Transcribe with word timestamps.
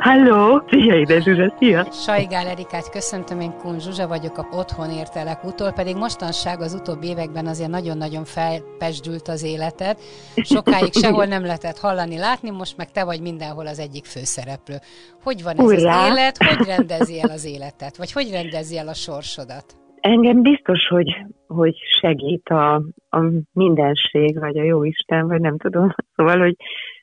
Halló! 0.00 0.62
Szia, 0.70 0.94
ide 0.94 1.20
Zsuzsa, 1.20 1.54
szia! 1.58 1.84
Sajgál 1.92 2.46
Erikát 2.46 2.90
köszöntöm, 2.90 3.40
én 3.40 3.56
Kun 3.58 3.80
Zsuzsa 3.80 4.06
vagyok, 4.08 4.38
a 4.38 4.46
Otthon 4.50 4.90
értelek 4.90 5.44
utól, 5.44 5.72
pedig 5.72 5.96
mostanság 5.96 6.60
az 6.60 6.74
utóbbi 6.74 7.06
években 7.06 7.46
azért 7.46 7.70
nagyon-nagyon 7.70 8.24
felpesdült 8.24 9.28
az 9.28 9.44
életed. 9.44 9.96
Sokáig 10.36 10.92
sehol 11.02 11.24
nem 11.24 11.42
lehetett 11.42 11.78
hallani, 11.78 12.18
látni, 12.18 12.50
most 12.50 12.76
meg 12.76 12.90
te 12.90 13.04
vagy 13.04 13.20
mindenhol 13.20 13.66
az 13.66 13.78
egyik 13.78 14.04
főszereplő. 14.04 14.76
Hogy 15.22 15.42
van 15.42 15.56
ez 15.56 15.64
Urrá. 15.64 16.02
az 16.02 16.10
élet? 16.10 16.36
Hogy 16.36 16.66
rendezi 16.66 17.20
el 17.20 17.30
az 17.30 17.44
életet? 17.44 17.96
Vagy 17.96 18.12
hogy 18.12 18.28
rendezi 18.32 18.78
el 18.78 18.88
a 18.88 18.94
sorsodat? 18.94 19.66
Engem 20.00 20.42
biztos, 20.42 20.86
hogy, 20.86 21.16
hogy 21.46 21.76
segít 22.00 22.48
a, 22.48 22.74
a 23.08 23.20
mindenség, 23.52 24.38
vagy 24.38 24.58
a 24.58 24.62
jóisten, 24.62 25.26
vagy 25.26 25.40
nem 25.40 25.56
tudom. 25.56 25.94
Szóval, 26.16 26.38
hogy 26.38 26.56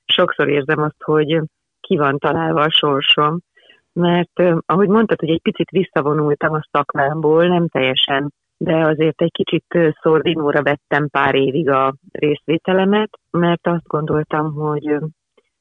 sokszor 0.05 0.49
érzem 0.49 0.81
azt, 0.81 1.03
hogy 1.03 1.41
ki 1.85 1.97
van 1.97 2.17
találva 2.17 2.61
a 2.61 2.71
sorsom, 2.71 3.39
mert 3.93 4.41
ahogy 4.65 4.87
mondtad, 4.87 5.19
hogy 5.19 5.29
egy 5.29 5.41
picit 5.41 5.69
visszavonultam 5.69 6.53
a 6.53 6.67
szakmámból, 6.71 7.47
nem 7.47 7.67
teljesen, 7.67 8.33
de 8.57 8.85
azért 8.85 9.21
egy 9.21 9.31
kicsit 9.31 9.65
szordinóra 10.01 10.61
vettem 10.61 11.09
pár 11.09 11.35
évig 11.35 11.69
a 11.69 11.95
részvételemet, 12.11 13.09
mert 13.31 13.67
azt 13.67 13.87
gondoltam, 13.87 14.53
hogy 14.53 14.87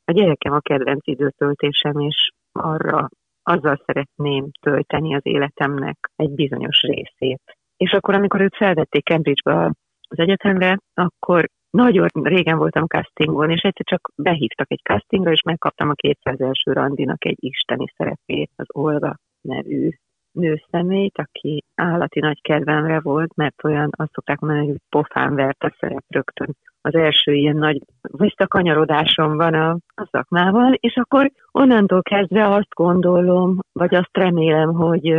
a 0.05 0.12
gyerekem 0.12 0.53
a 0.53 0.61
kedvenc 0.61 1.06
időtöltésem, 1.06 1.98
és 1.98 2.31
arra 2.53 3.09
azzal 3.42 3.83
szeretném 3.86 4.50
tölteni 4.61 5.14
az 5.14 5.27
életemnek 5.27 6.11
egy 6.16 6.31
bizonyos 6.31 6.81
részét. 6.81 7.42
És 7.77 7.92
akkor, 7.92 8.14
amikor 8.14 8.41
őt 8.41 8.56
felvették 8.56 9.05
Cambridge-ba 9.05 9.64
az 10.09 10.19
egyetemre, 10.19 10.78
akkor 10.94 11.48
nagyon 11.75 12.08
régen 12.12 12.58
voltam 12.58 12.86
castingon, 12.86 13.50
és 13.50 13.61
egyszer 13.61 13.86
csak 13.86 14.11
behívtak 14.17 14.70
egy 14.70 14.80
castingra, 14.83 15.30
és 15.33 15.42
megkaptam 15.42 15.89
a 15.89 15.92
200 15.92 16.41
első 16.41 16.72
randinak 16.72 17.25
egy 17.25 17.36
isteni 17.41 17.84
szerepét, 17.97 18.50
az 18.56 18.66
Olga 18.69 19.16
nevű 19.41 19.89
nőszemélyt, 20.33 21.19
aki 21.19 21.64
állati 21.75 22.20
nagy 22.20 22.41
kedvemre 22.41 23.00
volt, 23.00 23.34
mert 23.36 23.64
olyan, 23.64 23.91
azt 23.97 24.12
szokták 24.12 24.39
mondani, 24.39 24.66
hogy 24.66 24.77
pofán 24.89 25.34
vert 25.34 25.62
a 25.62 25.75
szerep 25.78 26.05
rögtön. 26.08 26.56
Az 26.81 26.94
első 26.94 27.33
ilyen 27.33 27.56
nagy 27.56 27.81
visszakanyarodásom 28.00 29.36
van 29.36 29.55
a, 29.55 29.70
a 29.94 30.09
szakmával, 30.11 30.72
és 30.72 30.97
akkor 30.97 31.31
onnantól 31.53 32.03
kezdve 32.03 32.48
azt 32.48 32.75
gondolom, 32.75 33.59
vagy 33.72 33.94
azt 33.94 34.16
remélem, 34.16 34.72
hogy, 34.72 35.16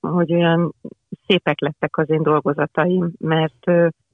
hogy 0.00 0.32
olyan 0.32 0.72
szépek 1.26 1.60
lettek 1.60 1.96
az 1.96 2.10
én 2.10 2.22
dolgozataim, 2.22 3.12
mert 3.18 3.70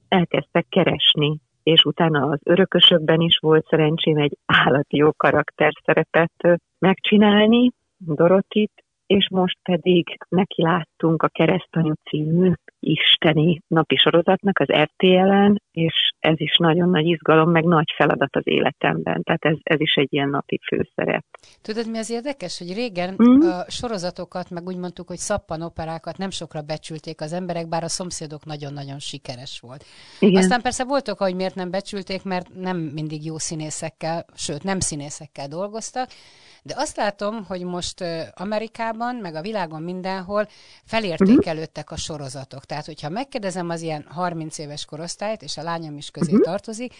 elkezdtek 0.07 0.65
keresni 0.69 1.39
és 1.67 1.83
utána 1.83 2.29
az 2.29 2.39
örökösökben 2.43 3.21
is 3.21 3.37
volt 3.37 3.67
szerencsém 3.67 4.17
egy 4.17 4.37
állati 4.45 4.97
jó 4.97 5.11
karakterszerepet 5.11 6.59
megcsinálni, 6.79 7.71
Dorotit, 7.97 8.71
és 9.05 9.29
most 9.29 9.57
pedig 9.63 10.17
neki 10.29 10.61
láttunk 10.61 11.23
a 11.23 11.27
Keresztanyu 11.27 11.93
című 12.09 12.51
isteni 12.79 13.59
napi 13.67 13.95
sorozatnak 13.95 14.59
az 14.59 14.67
RTL-en, 14.71 15.61
és 15.77 16.11
ez 16.19 16.39
is 16.39 16.57
nagyon 16.57 16.89
nagy 16.89 17.05
izgalom, 17.05 17.51
meg 17.51 17.63
nagy 17.63 17.93
feladat 17.95 18.35
az 18.35 18.41
életemben. 18.45 19.23
Tehát 19.23 19.45
ez, 19.45 19.55
ez 19.63 19.79
is 19.79 19.93
egy 19.95 20.13
ilyen 20.13 20.29
napi 20.29 20.59
főszerep. 20.67 21.25
Tudod, 21.61 21.89
mi 21.89 21.97
az 21.97 22.09
érdekes, 22.09 22.57
hogy 22.57 22.73
régen 22.73 23.15
mm. 23.23 23.39
a 23.39 23.65
sorozatokat, 23.67 24.49
meg 24.49 24.67
úgy 24.67 24.77
mondtuk, 24.77 25.07
hogy 25.07 25.17
szappanoperákat 25.17 26.17
nem 26.17 26.29
sokra 26.29 26.61
becsülték 26.61 27.21
az 27.21 27.33
emberek, 27.33 27.67
bár 27.67 27.83
a 27.83 27.87
szomszédok 27.87 28.45
nagyon-nagyon 28.45 28.99
sikeres 28.99 29.59
volt. 29.59 29.83
Igen. 30.19 30.41
Aztán 30.41 30.61
persze 30.61 30.83
voltak, 30.83 31.17
hogy 31.17 31.35
miért 31.35 31.55
nem 31.55 31.71
becsülték, 31.71 32.23
mert 32.23 32.47
nem 32.55 32.77
mindig 32.77 33.25
jó 33.25 33.37
színészekkel, 33.37 34.25
sőt 34.35 34.63
nem 34.63 34.79
színészekkel 34.79 35.47
dolgoztak, 35.47 36.09
de 36.63 36.73
azt 36.77 36.97
látom, 36.97 37.43
hogy 37.47 37.63
most 37.63 38.03
Amerikában, 38.33 39.15
meg 39.15 39.35
a 39.35 39.41
világon 39.41 39.81
mindenhol 39.81 40.47
felértékelődtek 40.83 41.91
a 41.91 41.97
sorozatok. 41.97 42.65
Tehát, 42.65 42.85
hogyha 42.85 43.09
megkérdezem 43.09 43.69
az 43.69 43.81
ilyen 43.81 44.05
30 44.09 44.57
éves 44.57 44.85
korosztályt, 44.85 45.41
és 45.41 45.57
a 45.57 45.63
lányom 45.69 45.97
is 45.97 46.09
közé 46.09 46.31
uh-huh. 46.31 46.47
tartozik, 46.49 46.91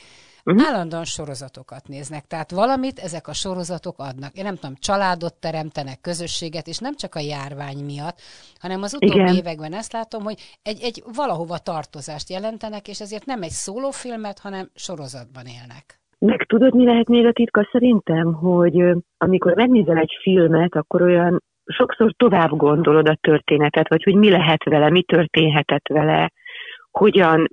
uh-huh. 0.43 0.67
állandóan 0.67 1.03
sorozatokat 1.03 1.87
néznek. 1.87 2.23
Tehát 2.25 2.51
valamit 2.51 2.99
ezek 2.99 3.27
a 3.27 3.33
sorozatok 3.33 3.97
adnak. 4.09 4.33
Én 4.37 4.43
nem 4.43 4.55
tudom, 4.55 4.75
családot 4.87 5.35
teremtenek, 5.45 6.01
közösséget, 6.01 6.67
és 6.67 6.77
nem 6.77 6.95
csak 6.95 7.15
a 7.15 7.27
járvány 7.33 7.79
miatt, 7.91 8.17
hanem 8.59 8.81
az 8.81 8.93
utóbbi 8.93 9.21
Igen. 9.21 9.35
években 9.35 9.73
ezt 9.73 9.93
látom, 9.93 10.23
hogy 10.23 10.39
egy, 10.63 10.79
egy 10.81 10.97
valahova 11.15 11.57
tartozást 11.57 12.29
jelentenek, 12.29 12.87
és 12.87 12.99
ezért 13.01 13.25
nem 13.25 13.41
egy 13.41 13.57
szólófilmet, 13.65 14.39
hanem 14.39 14.65
sorozatban 14.75 15.45
élnek. 15.57 15.85
Meg 16.19 16.45
tudod, 16.47 16.75
mi 16.75 16.85
lehet 16.85 17.07
még 17.07 17.25
a 17.25 17.31
titka 17.31 17.69
szerintem, 17.71 18.33
hogy 18.33 18.75
amikor 19.17 19.53
megnézel 19.55 19.97
egy 19.97 20.17
filmet, 20.21 20.75
akkor 20.75 21.01
olyan 21.01 21.43
sokszor 21.67 22.13
tovább 22.17 22.49
gondolod 22.49 23.07
a 23.07 23.17
történetet, 23.21 23.89
vagy 23.89 24.03
hogy 24.03 24.15
mi 24.15 24.29
lehet 24.29 24.63
vele, 24.63 24.89
mi 24.89 25.03
történhetett 25.03 25.87
vele, 25.87 26.31
hogyan, 26.91 27.47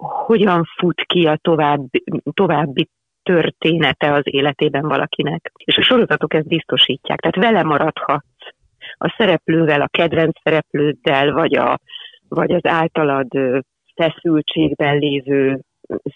hogyan 0.00 0.64
fut 0.78 1.02
ki 1.02 1.26
a 1.26 1.36
további, 1.36 2.04
további 2.32 2.88
története 3.22 4.12
az 4.12 4.22
életében 4.24 4.88
valakinek. 4.88 5.52
És 5.64 5.76
a 5.76 5.82
sorozatok 5.82 6.34
ezt 6.34 6.46
biztosítják, 6.46 7.20
tehát 7.20 7.50
vele 7.50 7.62
maradhatsz 7.62 8.24
a 8.98 9.14
szereplővel, 9.16 9.80
a 9.80 9.88
kedvenc 9.88 10.40
szereplőddel, 10.42 11.32
vagy, 11.32 11.56
a, 11.56 11.78
vagy 12.28 12.52
az 12.52 12.64
általad 12.64 13.28
feszültségben 13.94 14.98
lévő 14.98 15.60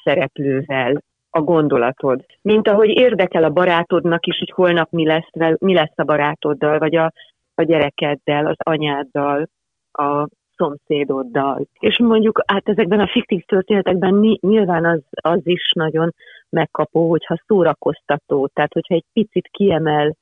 szereplővel 0.05 1.03
a 1.31 1.41
gondolatod. 1.41 2.25
Mint 2.43 2.69
ahogy 2.69 2.89
érdekel 2.89 3.45
a 3.45 3.51
barátodnak 3.51 4.27
is, 4.27 4.39
hogy 4.39 4.51
holnap 4.51 4.91
mi 4.91 5.07
lesz, 5.07 5.57
mi 5.59 5.75
lesz 5.75 5.95
a 5.95 6.05
barátoddal, 6.05 6.79
vagy 6.79 6.97
a, 6.97 7.13
a 7.55 7.63
gyerekeddel, 7.63 8.47
az 8.47 8.57
anyáddal, 8.59 9.49
a 9.93 10.27
szomszédoddal. 10.63 11.67
És 11.79 11.99
mondjuk 11.99 12.43
hát 12.47 12.69
ezekben 12.69 13.01
a 13.01 13.09
fiktív 13.09 13.43
történetekben 13.45 14.39
nyilván 14.41 14.85
az, 14.85 15.01
az 15.11 15.41
is 15.43 15.73
nagyon 15.75 16.15
megkapó, 16.49 17.11
hogyha 17.11 17.43
szórakoztató, 17.47 18.51
tehát 18.55 18.73
hogyha 18.73 18.95
egy 18.95 19.05
picit 19.13 19.49
kiemel 19.51 20.17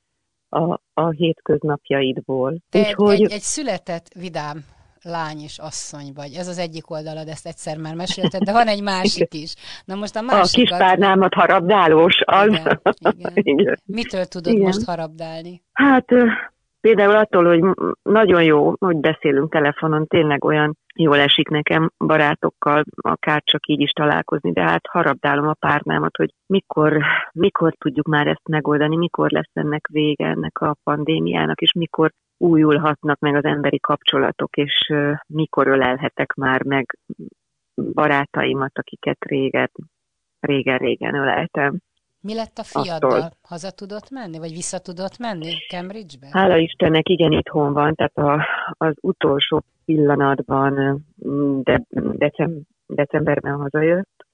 a, 0.49 0.79
a 0.93 1.09
hétköznapjaidból. 1.09 2.55
Te 2.69 2.79
Úgyhogy... 2.79 3.21
egy, 3.21 3.31
egy 3.31 3.39
született 3.39 4.07
vidám 4.19 4.57
lány 5.03 5.39
és 5.39 5.57
asszony 5.57 6.11
vagy. 6.15 6.33
Ez 6.33 6.47
az 6.47 6.57
egyik 6.57 6.89
oldalad, 6.89 7.27
ezt 7.27 7.47
egyszer 7.47 7.77
már 7.77 7.95
mesélted, 7.95 8.41
de 8.41 8.51
van 8.51 8.67
egy 8.67 8.81
másik 8.81 9.33
is. 9.33 9.53
Na 9.85 9.95
most 9.95 10.15
a 10.15 10.21
másik. 10.21 10.59
A 10.59 10.63
kispárnámat 10.63 11.33
harabdálós 11.33 12.21
az. 12.25 12.47
Igen, 12.47 12.79
igen. 12.99 13.31
igen. 13.59 13.79
Mitől 13.85 14.25
tudod 14.25 14.53
igen. 14.53 14.65
most 14.65 14.83
harabdálni? 14.83 15.61
Hát 15.73 16.05
például 16.81 17.15
attól, 17.15 17.45
hogy 17.45 17.63
nagyon 18.01 18.43
jó, 18.43 18.73
hogy 18.79 18.97
beszélünk 18.97 19.51
telefonon, 19.51 20.07
tényleg 20.07 20.43
olyan 20.43 20.77
jól 20.95 21.19
esik 21.19 21.49
nekem 21.49 21.91
barátokkal, 21.97 22.83
akár 22.95 23.41
csak 23.43 23.67
így 23.67 23.79
is 23.79 23.91
találkozni, 23.91 24.51
de 24.51 24.61
hát 24.61 24.87
harabdálom 24.87 25.47
a 25.47 25.53
párnámat, 25.53 26.17
hogy 26.17 26.33
mikor, 26.45 26.97
mikor 27.31 27.73
tudjuk 27.77 28.07
már 28.07 28.27
ezt 28.27 28.47
megoldani, 28.49 28.97
mikor 28.97 29.31
lesz 29.31 29.51
ennek 29.53 29.87
vége 29.87 30.25
ennek 30.25 30.59
a 30.61 30.75
pandémiának, 30.83 31.61
és 31.61 31.73
mikor 31.73 32.11
újulhatnak 32.37 33.19
meg 33.19 33.35
az 33.35 33.43
emberi 33.43 33.79
kapcsolatok, 33.79 34.55
és 34.55 34.93
mikor 35.27 35.67
ölelhetek 35.67 36.33
már 36.33 36.63
meg 36.63 36.97
barátaimat, 37.93 38.77
akiket 38.77 39.25
régen, 39.25 39.69
régen-régen 40.39 41.15
öleltem. 41.15 41.79
Mi 42.21 42.33
lett 42.33 42.57
a 42.57 42.63
fiaddal? 42.63 43.11
Attól. 43.11 43.31
Haza 43.41 43.71
tudott 43.71 44.09
menni, 44.09 44.37
vagy 44.37 44.51
vissza 44.51 44.79
tudott 44.79 45.17
menni 45.17 45.53
Cambridge-be? 45.69 46.27
Hála 46.31 46.57
Istennek, 46.57 47.09
igen, 47.09 47.31
itthon 47.31 47.73
van, 47.73 47.95
tehát 47.95 48.17
a, 48.17 48.45
az 48.85 48.93
utolsó 49.01 49.63
pillanatban 49.85 51.03
de, 51.63 51.81
decem, 52.13 52.61
decemberben 52.85 53.55
hazajött, 53.55 54.25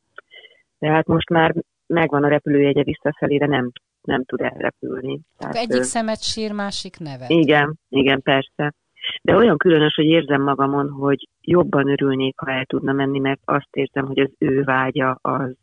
de 0.80 0.90
hát 0.90 1.08
most 1.08 1.30
már 1.30 1.56
megvan 1.88 2.24
a 2.24 2.28
repülőjegye 2.28 2.84
visszafelé, 2.84 3.38
de 3.38 3.48
nem 3.48 3.72
nem 4.08 4.24
tud 4.24 4.42
elrepülni. 4.42 5.20
Tehát, 5.38 5.56
egyik 5.56 5.82
szemet 5.82 6.24
sír, 6.24 6.52
másik 6.52 6.98
nevet. 7.00 7.30
Igen, 7.30 7.80
igen, 7.90 8.22
persze. 8.22 8.74
De 9.22 9.36
olyan 9.36 9.58
különös, 9.58 9.94
hogy 9.94 10.06
érzem 10.06 10.42
magamon, 10.42 10.90
hogy 10.90 11.30
jobban 11.42 11.90
örülnék, 11.90 12.40
ha 12.40 12.52
el 12.52 12.66
tudna 12.66 12.92
menni, 12.92 13.20
mert 13.20 13.40
azt 13.46 13.68
érzem, 13.72 14.06
hogy 14.06 14.20
az 14.20 14.30
ő 14.38 14.64
vágya 14.64 15.20
az. 15.22 15.56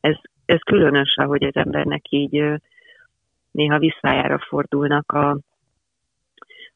Ez, 0.00 0.16
ez 0.46 0.60
különös, 0.60 1.16
ahogy 1.16 1.44
az 1.44 1.54
embernek 1.54 2.02
így 2.08 2.42
néha 3.50 3.78
visszájára 3.78 4.38
fordulnak 4.48 5.12
a, 5.12 5.38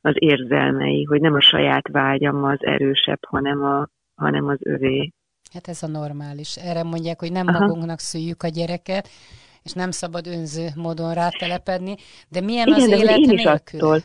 az 0.01 0.15
érzelmei, 0.19 1.05
hogy 1.05 1.21
nem 1.21 1.35
a 1.35 1.41
saját 1.41 1.89
vágyam 1.89 2.45
az 2.45 2.59
erősebb, 2.61 3.25
hanem, 3.27 3.65
a, 3.65 3.89
hanem 4.15 4.47
az 4.47 4.59
övé. 4.63 5.13
Hát 5.53 5.69
ez 5.69 5.83
a 5.83 5.87
normális. 5.87 6.57
Erre 6.57 6.83
mondják, 6.83 7.21
hogy 7.21 7.33
nem 7.33 7.49
Aha. 7.49 7.59
magunknak 7.59 7.99
szüljük 7.99 8.43
a 8.43 8.49
gyereket, 8.49 9.09
és 9.63 9.73
nem 9.73 9.91
szabad 9.91 10.27
önző 10.27 10.67
módon 10.77 11.15
rátelepedni, 11.15 11.95
de 12.29 12.41
milyen 12.41 12.67
Igen, 12.67 12.81
az 12.81 12.89
de 12.89 12.97
élet 12.97 13.17
én 13.17 13.31
is 13.31 13.45
attól, 13.45 13.99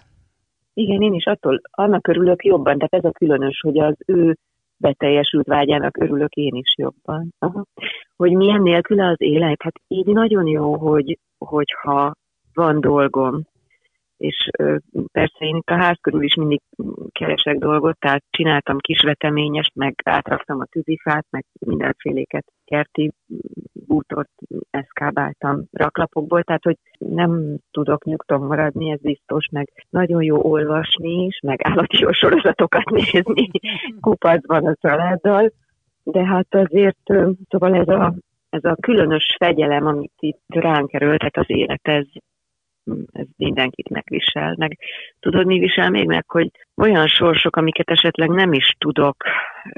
Igen, 0.74 1.02
én 1.02 1.14
is 1.14 1.26
attól, 1.26 1.62
annak 1.72 2.08
örülök 2.08 2.44
jobban, 2.44 2.78
tehát 2.78 2.94
ez 2.94 3.12
a 3.12 3.18
különös, 3.18 3.60
hogy 3.60 3.80
az 3.80 3.96
ő 4.06 4.38
beteljesült 4.77 5.48
vágyának 5.48 5.98
örülök 5.98 6.33
én 6.33 6.56
is 6.56 6.74
jobban. 6.77 7.33
Hogy 8.16 8.31
milyen 8.31 8.62
nélküle 8.62 9.07
az 9.07 9.22
élet? 9.22 9.62
Hát 9.62 9.75
így 9.88 10.06
nagyon 10.06 10.48
jó, 10.48 10.75
hogy, 10.75 11.19
hogyha 11.38 12.13
van 12.54 12.81
dolgom, 12.81 13.42
és 14.18 14.50
persze 15.12 15.45
én 15.45 15.56
itt 15.56 15.69
a 15.69 15.75
ház 15.75 15.98
körül 16.01 16.24
is 16.24 16.36
mindig 16.36 16.62
keresek 17.12 17.57
dolgot, 17.57 18.00
tehát 18.00 18.24
csináltam 18.30 18.77
kis 18.77 19.01
veteményest, 19.01 19.75
meg 19.75 19.95
átraktam 20.04 20.60
a 20.60 20.66
tűzifát, 20.66 21.25
meg 21.30 21.45
mindenféléket, 21.60 22.45
kerti 22.66 23.12
bútot 23.95 24.30
eszkábáltam 24.69 25.63
raklapokból, 25.71 26.44
tehát 26.44 26.63
hogy 26.63 26.77
nem 26.97 27.57
tudok 27.71 28.03
nyugton 28.03 28.42
maradni, 28.42 28.92
ez 28.92 29.01
biztos, 29.01 29.45
meg 29.51 29.71
nagyon 29.89 30.24
jó 30.24 30.44
olvasni 30.44 31.25
is, 31.25 31.39
meg 31.44 31.59
állati 31.63 32.00
jó 32.00 32.12
sorozatokat 32.12 32.89
nézni 32.89 33.51
kupacban 34.01 34.65
a 34.65 34.75
családdal, 34.81 35.51
de 36.03 36.25
hát 36.25 36.56
azért, 36.56 37.13
szóval 37.50 37.75
ez 37.75 37.88
a, 37.88 38.13
ez 38.50 38.63
a 38.63 38.75
különös 38.81 39.36
fegyelem, 39.39 39.86
amit 39.86 40.13
itt 40.19 40.44
ránk 40.47 40.94
erőltet 40.94 41.38
az 41.38 41.50
élet, 41.50 41.88
ez, 41.88 42.06
ez 43.12 43.26
mindenkit 43.38 43.90
megvisel. 43.90 44.56
Meg 44.58 44.78
tudod, 45.20 45.46
mi 45.46 45.60
visel 45.60 45.90
még 45.90 46.06
meg, 46.06 46.30
hogy 46.30 46.52
olyan 46.78 47.08
sorsok, 47.08 47.56
amiket 47.56 47.90
esetleg 47.90 48.30
nem 48.30 48.54
is 48.54 48.76
tudok 48.78 49.16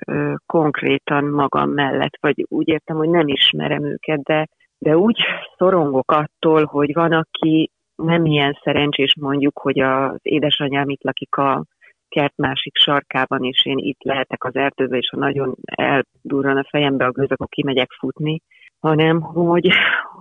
ö, 0.06 0.34
konkrétan 0.46 1.24
magam 1.24 1.70
mellett, 1.70 2.18
vagy 2.20 2.46
úgy 2.50 2.68
értem, 2.68 2.96
hogy 2.96 3.10
nem 3.10 3.28
ismerem 3.28 3.86
őket, 3.86 4.22
de, 4.22 4.48
de 4.78 4.98
úgy 4.98 5.18
szorongok 5.58 6.12
attól, 6.12 6.66
hogy 6.66 6.94
van, 6.94 7.12
aki 7.12 7.72
nem 7.96 8.26
ilyen 8.26 8.60
szerencsés 8.64 9.16
mondjuk, 9.20 9.60
hogy 9.60 9.80
az 9.80 10.20
édesanyám 10.22 10.90
itt 10.90 11.04
lakik 11.04 11.36
a 11.36 11.64
kert 12.10 12.38
másik 12.38 12.76
sarkában, 12.76 13.44
és 13.44 13.66
én 13.66 13.78
itt 13.78 14.04
lehetek 14.04 14.44
az 14.44 14.56
erdőbe, 14.56 14.98
és 14.98 15.10
ha 15.10 15.18
nagyon 15.18 15.56
eldurran 15.66 16.58
a 16.58 16.68
fejembe 16.70 17.06
a 17.06 17.12
gőz, 17.12 17.32
akkor 17.32 17.48
kimegyek 17.48 17.92
futni, 17.92 18.42
hanem 18.80 19.22
hogy, 19.22 19.70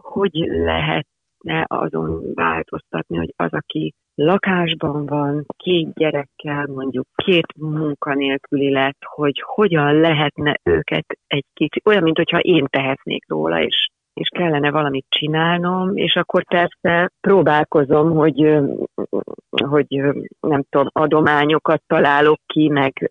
hogy 0.02 0.34
lehet 0.48 1.06
lehetne 1.46 1.64
azon 1.68 2.34
változtatni, 2.34 3.16
hogy 3.16 3.32
az, 3.36 3.52
aki 3.52 3.94
lakásban 4.14 5.06
van, 5.06 5.44
két 5.56 5.94
gyerekkel, 5.94 6.66
mondjuk 6.66 7.06
két 7.14 7.46
munkanélküli 7.58 8.70
lett, 8.70 8.98
hogy 9.04 9.42
hogyan 9.44 10.00
lehetne 10.00 10.56
őket 10.62 11.18
egy 11.26 11.44
kicsit, 11.52 11.86
olyan, 11.86 12.02
mint 12.02 12.16
hogyha 12.16 12.38
én 12.38 12.66
tehetnék 12.70 13.28
róla, 13.28 13.62
és 13.62 13.86
és 14.20 14.28
kellene 14.28 14.70
valamit 14.70 15.06
csinálnom, 15.08 15.96
és 15.96 16.16
akkor 16.16 16.44
persze 16.44 17.10
próbálkozom, 17.20 18.10
hogy, 18.10 18.60
hogy 19.50 19.86
nem 20.40 20.62
tudom, 20.70 20.86
adományokat 20.92 21.82
találok 21.86 22.40
ki, 22.46 22.68
meg, 22.68 23.10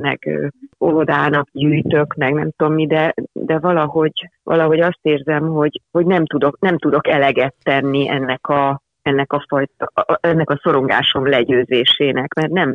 meg 0.00 0.50
óvodának 0.80 1.48
gyűjtök, 1.52 2.14
meg 2.14 2.32
nem 2.32 2.50
tudom 2.56 2.74
mi, 2.74 2.86
de, 2.86 3.14
de 3.32 3.58
valahogy, 3.58 4.12
valahogy 4.42 4.80
azt 4.80 4.98
érzem, 5.02 5.48
hogy, 5.48 5.80
hogy 5.90 6.06
nem, 6.06 6.26
tudok, 6.26 6.58
nem 6.60 6.78
tudok 6.78 7.08
eleget 7.08 7.54
tenni 7.62 8.08
ennek 8.08 8.46
a, 8.46 8.80
ennek 9.02 9.32
a, 9.32 9.44
fajta, 9.48 9.92
ennek 10.20 10.50
a 10.50 10.60
szorongásom 10.62 11.26
legyőzésének, 11.26 12.34
mert 12.34 12.50
nem, 12.50 12.74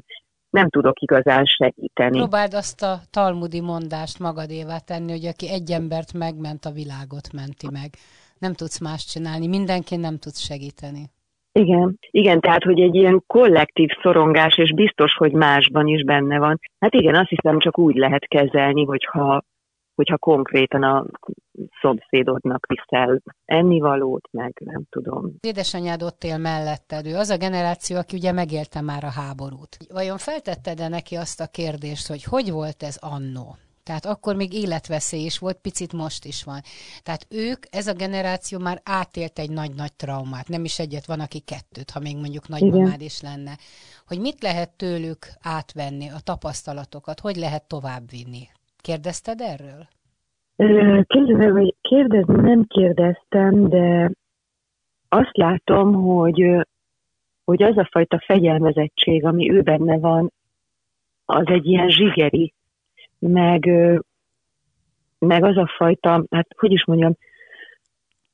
nem 0.57 0.69
tudok 0.69 1.01
igazán 1.01 1.45
segíteni. 1.45 2.17
Próbáld 2.17 2.53
azt 2.53 2.81
a 2.81 2.99
talmudi 3.11 3.61
mondást 3.61 4.19
magadévá 4.19 4.77
tenni, 4.77 5.11
hogy 5.11 5.25
aki 5.25 5.49
egy 5.49 5.71
embert 5.71 6.13
megment, 6.13 6.65
a 6.65 6.71
világot 6.71 7.27
menti 7.33 7.67
meg. 7.71 7.89
Nem 8.37 8.53
tudsz 8.53 8.79
más 8.79 9.05
csinálni, 9.05 9.47
mindenki 9.47 9.95
nem 9.95 10.17
tudsz 10.17 10.41
segíteni. 10.49 11.03
Igen, 11.51 11.99
igen, 12.11 12.39
tehát, 12.39 12.63
hogy 12.63 12.79
egy 12.79 12.95
ilyen 12.95 13.23
kollektív 13.27 13.89
szorongás, 14.01 14.57
és 14.57 14.73
biztos, 14.73 15.13
hogy 15.13 15.31
másban 15.31 15.87
is 15.87 16.03
benne 16.03 16.39
van. 16.39 16.59
Hát 16.79 16.93
igen, 16.93 17.15
azt 17.15 17.29
hiszem, 17.29 17.59
csak 17.59 17.77
úgy 17.79 17.95
lehet 17.95 18.25
kezelni, 18.27 18.83
hogyha 18.85 19.41
hogyha 19.97 20.17
konkrétan 20.17 20.83
a 20.83 21.05
szomszédodnak 21.81 22.65
viszel 22.65 23.21
ennivalót, 23.45 24.27
meg 24.31 24.61
nem 24.65 24.83
tudom. 24.89 25.35
Édesanyád 25.39 26.03
ott 26.03 26.23
él 26.23 26.37
melletted, 26.37 27.05
ő 27.05 27.15
az 27.15 27.29
a 27.29 27.37
generáció, 27.37 27.97
aki 27.97 28.15
ugye 28.15 28.31
megélte 28.31 28.81
már 28.81 29.03
a 29.03 29.11
háborút. 29.11 29.77
Vajon 29.93 30.17
feltetted-e 30.17 30.87
neki 30.87 31.15
azt 31.15 31.41
a 31.41 31.47
kérdést, 31.47 32.07
hogy 32.07 32.23
hogy 32.23 32.51
volt 32.51 32.83
ez 32.83 32.97
annó? 33.01 33.55
Tehát 33.83 34.05
akkor 34.05 34.35
még 34.35 34.53
életveszély 34.53 35.25
is 35.25 35.39
volt, 35.39 35.57
picit 35.61 35.93
most 35.93 36.25
is 36.25 36.43
van. 36.43 36.61
Tehát 37.03 37.27
ők, 37.29 37.63
ez 37.69 37.87
a 37.87 37.93
generáció 37.93 38.59
már 38.59 38.81
átélt 38.83 39.39
egy 39.39 39.49
nagy-nagy 39.49 39.93
traumát. 39.93 40.47
Nem 40.47 40.63
is 40.63 40.79
egyet, 40.79 41.05
van, 41.05 41.19
aki 41.19 41.39
kettőt, 41.39 41.91
ha 41.91 41.99
még 41.99 42.17
mondjuk 42.17 42.47
nagymamád 42.47 43.01
is 43.01 43.21
lenne. 43.21 43.57
Hogy 44.07 44.19
mit 44.19 44.41
lehet 44.41 44.77
tőlük 44.77 45.27
átvenni, 45.41 46.09
a 46.09 46.19
tapasztalatokat, 46.23 47.19
hogy 47.19 47.35
lehet 47.35 47.67
továbbvinni? 47.67 48.49
Kérdezted 48.87 49.41
erről? 49.41 49.87
Kérdezem, 51.03 51.51
hogy 51.51 51.75
kérdezni 51.81 52.35
nem 52.35 52.63
kérdeztem, 52.63 53.69
de 53.69 54.11
azt 55.09 55.37
látom, 55.37 55.93
hogy, 55.93 56.67
hogy 57.43 57.63
az 57.63 57.77
a 57.77 57.87
fajta 57.91 58.23
fegyelmezettség, 58.25 59.25
ami 59.25 59.51
ő 59.51 59.61
benne 59.61 59.97
van, 59.97 60.31
az 61.25 61.43
egy 61.45 61.65
ilyen 61.65 61.89
zsigeri, 61.89 62.53
meg, 63.19 63.69
meg 65.19 65.43
az 65.43 65.57
a 65.57 65.73
fajta, 65.77 66.25
hát 66.29 66.47
hogy 66.57 66.71
is 66.71 66.85
mondjam, 66.85 67.17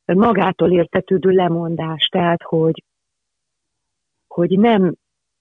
magától 0.06 0.72
értetődő 0.72 1.30
lemondás, 1.30 2.08
tehát 2.08 2.42
hogy, 2.42 2.84
hogy 4.28 4.60
nem, 4.60 4.96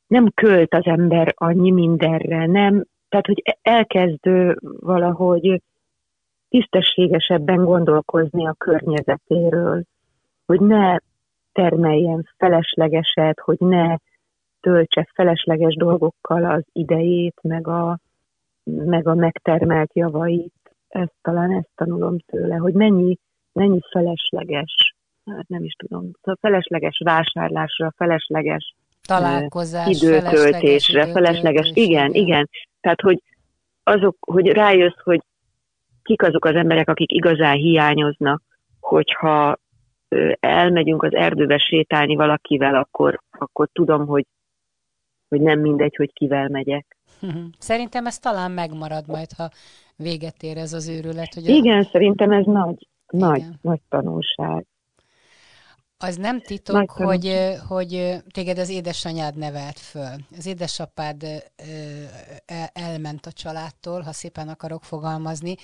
nem 0.06 0.30
költ 0.34 0.74
az 0.74 0.84
ember 0.84 1.34
annyi 1.36 1.70
mindenre, 1.70 2.46
nem, 2.46 2.84
tehát, 3.12 3.26
hogy 3.26 3.42
elkezd 3.62 4.30
valahogy 4.80 5.62
tisztességesebben 6.48 7.64
gondolkozni 7.64 8.46
a 8.46 8.54
környezetéről, 8.58 9.82
hogy 10.46 10.60
ne 10.60 10.96
termeljen 11.52 12.28
feleslegeset, 12.36 13.40
hogy 13.40 13.56
ne 13.58 13.96
töltse 14.60 15.08
felesleges 15.14 15.74
dolgokkal 15.74 16.44
az 16.44 16.62
idejét, 16.72 17.34
meg 17.42 17.68
a, 17.68 17.98
meg 18.64 19.06
a 19.06 19.14
megtermelt 19.14 19.94
javait. 19.94 20.54
Ezt 20.88 21.14
talán 21.22 21.52
ezt 21.52 21.70
tanulom 21.74 22.18
tőle, 22.18 22.54
hogy 22.54 22.74
mennyi, 22.74 23.18
mennyi 23.52 23.80
felesleges, 23.90 24.94
hát 25.24 25.48
nem 25.48 25.64
is 25.64 25.72
tudom, 25.72 26.10
szóval 26.20 26.38
felesleges 26.40 27.00
vásárlásra, 27.04 27.92
felesleges 27.96 28.74
találkozás, 29.02 29.86
időtöltésre, 29.86 31.06
felesleges, 31.06 31.12
felesleges 31.12 31.70
igen, 31.74 32.14
igen. 32.14 32.48
Tehát, 32.82 33.00
hogy 33.00 33.22
azok, 33.82 34.16
hogy 34.20 34.46
rájössz, 34.46 35.00
hogy 35.02 35.20
kik 36.02 36.22
azok 36.22 36.44
az 36.44 36.54
emberek, 36.54 36.88
akik 36.88 37.12
igazán 37.12 37.56
hiányoznak, 37.56 38.42
hogyha 38.80 39.56
elmegyünk 40.40 41.02
az 41.02 41.14
erdőbe 41.14 41.58
sétálni 41.58 42.14
valakivel, 42.14 42.74
akkor, 42.74 43.20
akkor 43.30 43.68
tudom, 43.72 44.06
hogy, 44.06 44.26
hogy 45.28 45.40
nem 45.40 45.60
mindegy, 45.60 45.96
hogy 45.96 46.12
kivel 46.12 46.48
megyek. 46.48 46.96
Szerintem 47.58 48.06
ez 48.06 48.18
talán 48.18 48.50
megmarad 48.50 49.04
majd, 49.06 49.32
ha 49.36 49.50
véget 49.96 50.42
ér 50.42 50.56
ez 50.56 50.72
az 50.72 50.88
őrület. 50.88 51.34
Hogy 51.34 51.50
a... 51.50 51.52
Igen, 51.52 51.82
szerintem 51.82 52.30
ez 52.30 52.44
nagy, 52.44 52.88
nagy, 53.06 53.42
nagy 53.60 53.80
tanulság. 53.88 54.66
Az 56.04 56.16
nem 56.16 56.40
titok, 56.40 56.90
hogy, 56.90 57.32
hogy 57.68 58.16
téged 58.32 58.58
az 58.58 58.70
édesanyád 58.70 59.36
nevelt 59.36 59.78
föl. 59.78 60.14
Az 60.36 60.46
édesapád 60.46 61.22
elment 62.72 63.26
a 63.26 63.32
családtól, 63.32 64.00
ha 64.00 64.12
szépen 64.12 64.48
akarok 64.48 64.82
fogalmazni, 64.82 65.54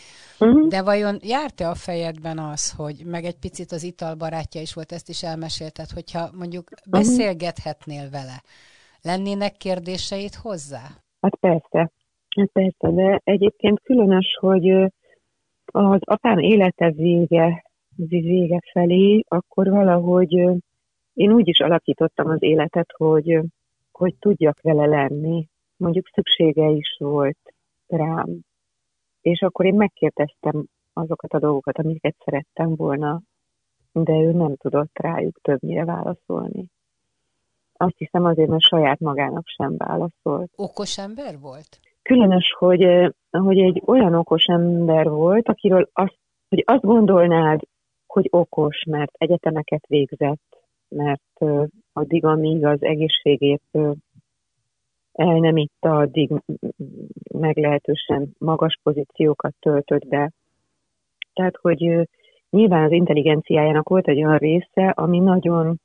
uh-huh. 0.40 0.68
de 0.68 0.83
vajon 0.83 1.18
járt-e 1.23 1.68
a 1.68 1.75
fejedben 1.75 2.38
az, 2.38 2.73
hogy 2.76 3.02
meg 3.04 3.25
egy 3.25 3.38
picit 3.38 3.73
az 3.73 3.83
ital 3.83 4.14
barátja 4.14 4.61
is 4.61 4.75
volt, 4.75 4.92
ezt 4.92 5.09
is 5.09 5.23
elmesélted, 5.23 5.90
hogyha 5.90 6.30
mondjuk 6.38 6.71
uh-huh. 6.71 6.90
beszélgethetnél 6.90 8.11
vele, 8.11 8.42
lennének 9.02 9.57
kérdéseid 9.57 10.35
hozzá? 10.35 10.83
Hát 11.21 11.37
persze, 11.40 11.90
hát 12.37 12.50
persze, 12.52 12.90
de 12.90 13.21
egyébként 13.25 13.80
különös, 13.83 14.26
hogy 14.40 14.68
az 15.64 16.00
apám 16.00 16.38
élete 16.38 16.90
vége 16.90 17.66
vége 18.07 18.61
felé, 18.73 19.25
akkor 19.28 19.69
valahogy 19.69 20.33
én 21.14 21.33
úgy 21.33 21.49
is 21.49 21.61
alakítottam 21.61 22.28
az 22.28 22.43
életet, 22.43 22.93
hogy, 22.97 23.40
hogy 23.93 24.14
tudjak 24.19 24.61
vele 24.61 24.87
lenni. 24.87 25.49
Mondjuk 25.76 26.09
szüksége 26.12 26.69
is 26.69 26.97
volt 26.99 27.55
rám. 27.87 28.40
És 29.21 29.40
akkor 29.40 29.67
én 29.67 29.75
megkérdeztem 29.75 30.64
azokat 30.93 31.33
a 31.33 31.38
dolgokat, 31.38 31.78
amiket 31.78 32.17
szerettem 32.25 32.75
volna, 32.75 33.21
de 33.93 34.12
ő 34.12 34.33
nem 34.33 34.57
tudott 34.57 34.99
rájuk 34.99 35.38
többnyire 35.43 35.85
válaszolni. 35.85 36.71
azt 37.73 37.97
hiszem 37.97 38.25
azért, 38.25 38.49
mert 38.49 38.62
saját 38.62 39.00
magának 39.00 39.47
sem 39.47 39.76
válaszolt. 39.76 40.50
Okos 40.57 40.99
ember 40.99 41.38
volt? 41.40 41.81
Különös, 42.02 42.55
hogy, 42.59 43.12
hogy 43.31 43.59
egy 43.59 43.83
olyan 43.87 44.14
okos 44.14 44.45
ember 44.45 45.09
volt, 45.09 45.49
akiről 45.49 45.88
azt, 45.93 46.19
hogy 46.49 46.62
azt 46.67 46.83
gondolnád, 46.83 47.61
hogy 48.18 48.28
okos, 48.30 48.84
mert 48.87 49.12
egyetemeket 49.14 49.87
végzett, 49.87 50.66
mert 50.88 51.40
addig, 51.92 52.25
amíg 52.25 52.64
az 52.64 52.82
egészségét 52.82 53.62
el 55.12 55.38
nem 55.38 55.56
itta, 55.56 55.96
addig 55.96 56.30
meglehetősen 57.32 58.34
magas 58.38 58.78
pozíciókat 58.82 59.54
töltött 59.60 60.06
be. 60.06 60.30
Tehát, 61.32 61.56
hogy 61.56 62.08
nyilván 62.50 62.84
az 62.84 62.92
intelligenciájának 62.92 63.88
volt 63.88 64.08
egy 64.08 64.25
olyan 64.25 64.38
része, 64.38 64.88
ami 64.88 65.18
nagyon 65.18 65.80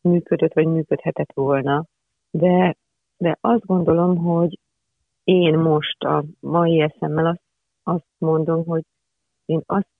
működött, 0.00 0.52
vagy 0.52 0.66
működhetett 0.66 1.32
volna, 1.34 1.84
de, 2.30 2.76
de 3.16 3.38
azt 3.40 3.66
gondolom, 3.66 4.16
hogy 4.16 4.58
én 5.24 5.58
most 5.58 6.02
a 6.04 6.24
mai 6.40 6.80
eszemmel 6.80 7.26
azt, 7.26 7.42
azt 7.82 8.08
mondom, 8.18 8.64
hogy 8.64 8.82
én 9.44 9.62
azt 9.66 9.99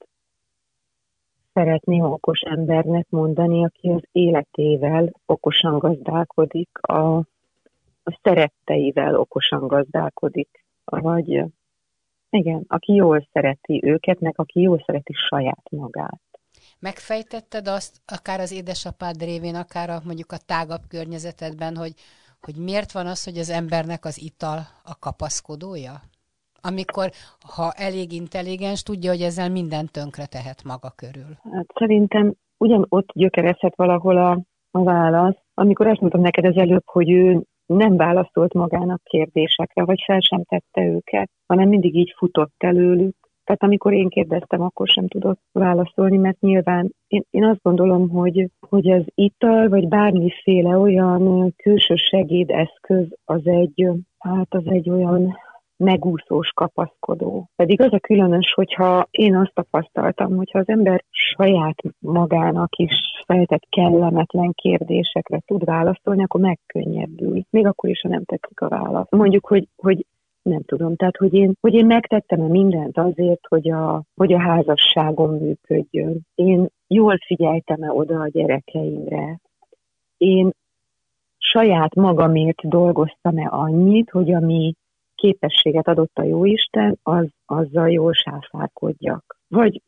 szeretném 1.53 2.05
okos 2.05 2.41
embernek 2.41 3.07
mondani, 3.09 3.65
aki 3.65 3.89
az 3.89 4.03
életével 4.13 5.13
okosan 5.27 5.79
gazdálkodik, 5.79 6.79
a, 6.81 7.17
a 8.03 8.19
szeretteivel 8.23 9.15
okosan 9.15 9.67
gazdálkodik, 9.67 10.65
vagy 10.85 11.45
igen, 12.31 12.65
aki 12.69 12.95
jól 12.95 13.29
szereti 13.33 13.81
őket, 13.85 14.21
meg 14.21 14.35
aki 14.37 14.61
jól 14.61 14.83
szereti 14.87 15.13
saját 15.13 15.71
magát. 15.71 16.21
Megfejtetted 16.79 17.69
azt, 17.69 18.01
akár 18.07 18.41
az 18.41 18.53
édesapád 18.53 19.23
révén, 19.23 19.55
akár 19.55 19.91
a, 19.91 20.01
mondjuk 20.05 20.33
a 20.33 20.45
tágabb 20.47 20.83
környezetedben, 20.89 21.77
hogy, 21.77 21.93
hogy 22.41 22.57
miért 22.57 22.93
van 22.93 23.07
az, 23.07 23.25
hogy 23.25 23.39
az 23.39 23.51
embernek 23.51 24.05
az 24.05 24.23
ital 24.23 24.59
a 24.85 24.99
kapaszkodója? 24.99 26.01
Amikor, 26.63 27.11
ha 27.57 27.73
elég 27.73 28.13
intelligens, 28.13 28.83
tudja, 28.83 29.11
hogy 29.11 29.21
ezzel 29.21 29.51
minden 29.51 29.87
tönkre 29.93 30.27
tehet 30.27 30.65
maga 30.65 30.91
körül. 30.97 31.33
Hát 31.53 31.67
szerintem 31.75 32.35
ugyanott 32.59 33.09
gyökerezhet 33.13 33.77
valahol 33.77 34.17
a, 34.17 34.41
a 34.71 34.83
válasz, 34.83 35.37
amikor 35.55 35.87
azt 35.87 36.01
mondtam 36.01 36.21
neked 36.21 36.45
az 36.45 36.57
előbb, 36.57 36.83
hogy 36.85 37.11
ő 37.11 37.43
nem 37.67 37.97
válaszolt 37.97 38.55
magának 38.55 39.01
kérdésekre, 39.03 39.85
vagy 39.85 40.03
fel 40.07 40.21
sem 40.21 40.45
tette 40.45 40.83
őket, 40.83 41.31
hanem 41.47 41.69
mindig 41.69 41.95
így 41.95 42.15
futott 42.17 42.55
előlük. 42.59 43.17
Tehát 43.45 43.63
amikor 43.63 43.93
én 43.93 44.09
kérdeztem, 44.09 44.63
akkor 44.63 44.89
sem 44.89 45.09
tudott 45.09 45.41
válaszolni, 45.53 46.17
mert 46.17 46.41
nyilván 46.41 46.91
én, 47.07 47.23
én 47.31 47.45
azt 47.45 47.63
gondolom, 47.63 48.09
hogy, 48.09 48.51
hogy 48.69 48.91
az 48.91 49.05
ital, 49.15 49.69
vagy 49.69 49.89
bármiféle 49.89 50.77
olyan 50.77 51.55
külső 51.57 51.95
segédeszköz, 51.95 53.07
az 53.25 53.41
egy, 53.45 53.87
hát 54.19 54.55
az 54.55 54.63
egy 54.67 54.91
olyan 54.91 55.37
megúszós 55.81 56.49
kapaszkodó. 56.55 57.49
Pedig 57.57 57.81
az 57.81 57.93
a 57.93 57.99
különös, 57.99 58.53
hogyha 58.53 59.07
én 59.11 59.37
azt 59.37 59.55
tapasztaltam, 59.55 60.37
hogyha 60.37 60.59
az 60.59 60.69
ember 60.69 61.05
saját 61.11 61.83
magának 61.99 62.77
is 62.77 62.93
feltett 63.27 63.67
kellemetlen 63.69 64.53
kérdésekre 64.53 65.41
tud 65.47 65.65
válaszolni, 65.65 66.23
akkor 66.23 66.41
megkönnyebbül. 66.41 67.43
Még 67.51 67.67
akkor 67.67 67.91
is, 67.91 68.01
ha 68.01 68.09
nem 68.09 68.25
tetszik 68.25 68.61
a 68.61 68.69
válasz. 68.69 69.11
Mondjuk, 69.11 69.47
hogy, 69.47 69.69
hogy 69.77 70.07
nem 70.43 70.63
tudom, 70.63 70.97
tehát 70.97 71.17
hogy 71.17 71.35
én, 71.35 71.53
hogy 71.61 71.75
én 71.75 71.87
megtettem 71.87 72.41
mindent 72.41 72.99
azért, 72.99 73.47
hogy 73.49 73.71
a, 73.71 74.03
hogy 74.17 74.33
a 74.33 74.41
házasságom 74.41 75.31
működjön. 75.31 76.21
Én 76.35 76.69
jól 76.87 77.17
figyeltem-e 77.27 77.93
oda 77.93 78.21
a 78.21 78.29
gyerekeimre. 78.29 79.41
Én 80.17 80.51
saját 81.39 81.95
magamért 81.95 82.69
dolgoztam-e 82.69 83.49
annyit, 83.51 84.11
hogy 84.11 84.33
ami 84.33 84.75
képességet 85.21 85.89
adott 85.89 86.19
a 86.19 86.23
Jóisten, 86.23 86.99
az, 87.03 87.27
azzal 87.47 87.91
jól 87.91 88.13
sáfárkodjak. 88.13 89.37
Vagy 89.49 89.81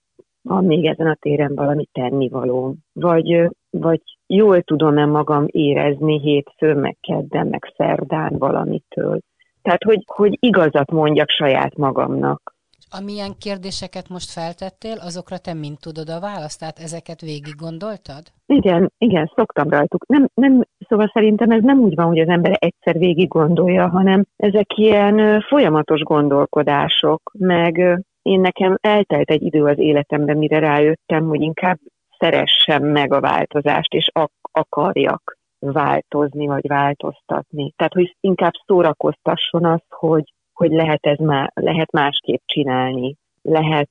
van 0.42 0.64
még 0.64 0.84
ezen 0.84 1.06
a 1.06 1.16
téren 1.20 1.54
valami 1.54 1.86
tennivaló, 1.92 2.74
vagy, 2.92 3.48
vagy 3.70 4.00
jól 4.26 4.62
tudom-e 4.62 5.06
magam 5.06 5.44
érezni 5.46 6.20
hétfőn, 6.20 6.76
meg 6.76 6.96
kedden, 7.00 7.46
meg 7.46 7.72
szerdán 7.76 8.38
valamitől. 8.38 9.18
Tehát, 9.62 9.82
hogy, 9.82 10.02
hogy 10.06 10.36
igazat 10.40 10.90
mondjak 10.90 11.28
saját 11.28 11.76
magamnak. 11.76 12.51
Amilyen 12.98 13.32
kérdéseket 13.38 14.08
most 14.08 14.30
feltettél, 14.30 14.96
azokra 15.08 15.38
te 15.38 15.54
mind 15.54 15.78
tudod 15.80 16.08
a 16.10 16.20
választ? 16.20 16.58
Tehát 16.58 16.78
ezeket 16.78 17.20
végig 17.20 17.54
gondoltad? 17.56 18.22
Igen, 18.46 18.92
igen, 18.98 19.32
szoktam 19.34 19.68
rajtuk. 19.68 20.06
Nem, 20.06 20.28
nem, 20.34 20.62
szóval 20.88 21.10
szerintem 21.14 21.50
ez 21.50 21.62
nem 21.62 21.78
úgy 21.78 21.94
van, 21.94 22.06
hogy 22.06 22.18
az 22.18 22.28
ember 22.28 22.56
egyszer 22.58 22.98
végig 22.98 23.28
gondolja, 23.28 23.88
hanem 23.88 24.24
ezek 24.36 24.76
ilyen 24.76 25.40
folyamatos 25.40 26.00
gondolkodások, 26.00 27.32
meg 27.38 28.00
én 28.22 28.40
nekem 28.40 28.76
eltelt 28.80 29.30
egy 29.30 29.42
idő 29.42 29.64
az 29.64 29.78
életemben, 29.78 30.36
mire 30.36 30.58
rájöttem, 30.58 31.26
hogy 31.28 31.40
inkább 31.40 31.78
szeressem 32.18 32.84
meg 32.84 33.12
a 33.12 33.20
változást, 33.20 33.94
és 33.94 34.10
ak- 34.12 34.48
akarjak 34.52 35.36
változni, 35.58 36.46
vagy 36.46 36.66
változtatni. 36.66 37.72
Tehát, 37.76 37.92
hogy 37.92 38.16
inkább 38.20 38.52
szórakoztasson 38.66 39.64
az, 39.64 39.80
hogy, 39.88 40.32
hogy 40.52 40.70
lehet, 40.70 41.06
ez 41.06 41.18
má, 41.18 41.50
lehet 41.54 41.92
másképp 41.92 42.40
csinálni, 42.44 43.14
lehet, 43.42 43.90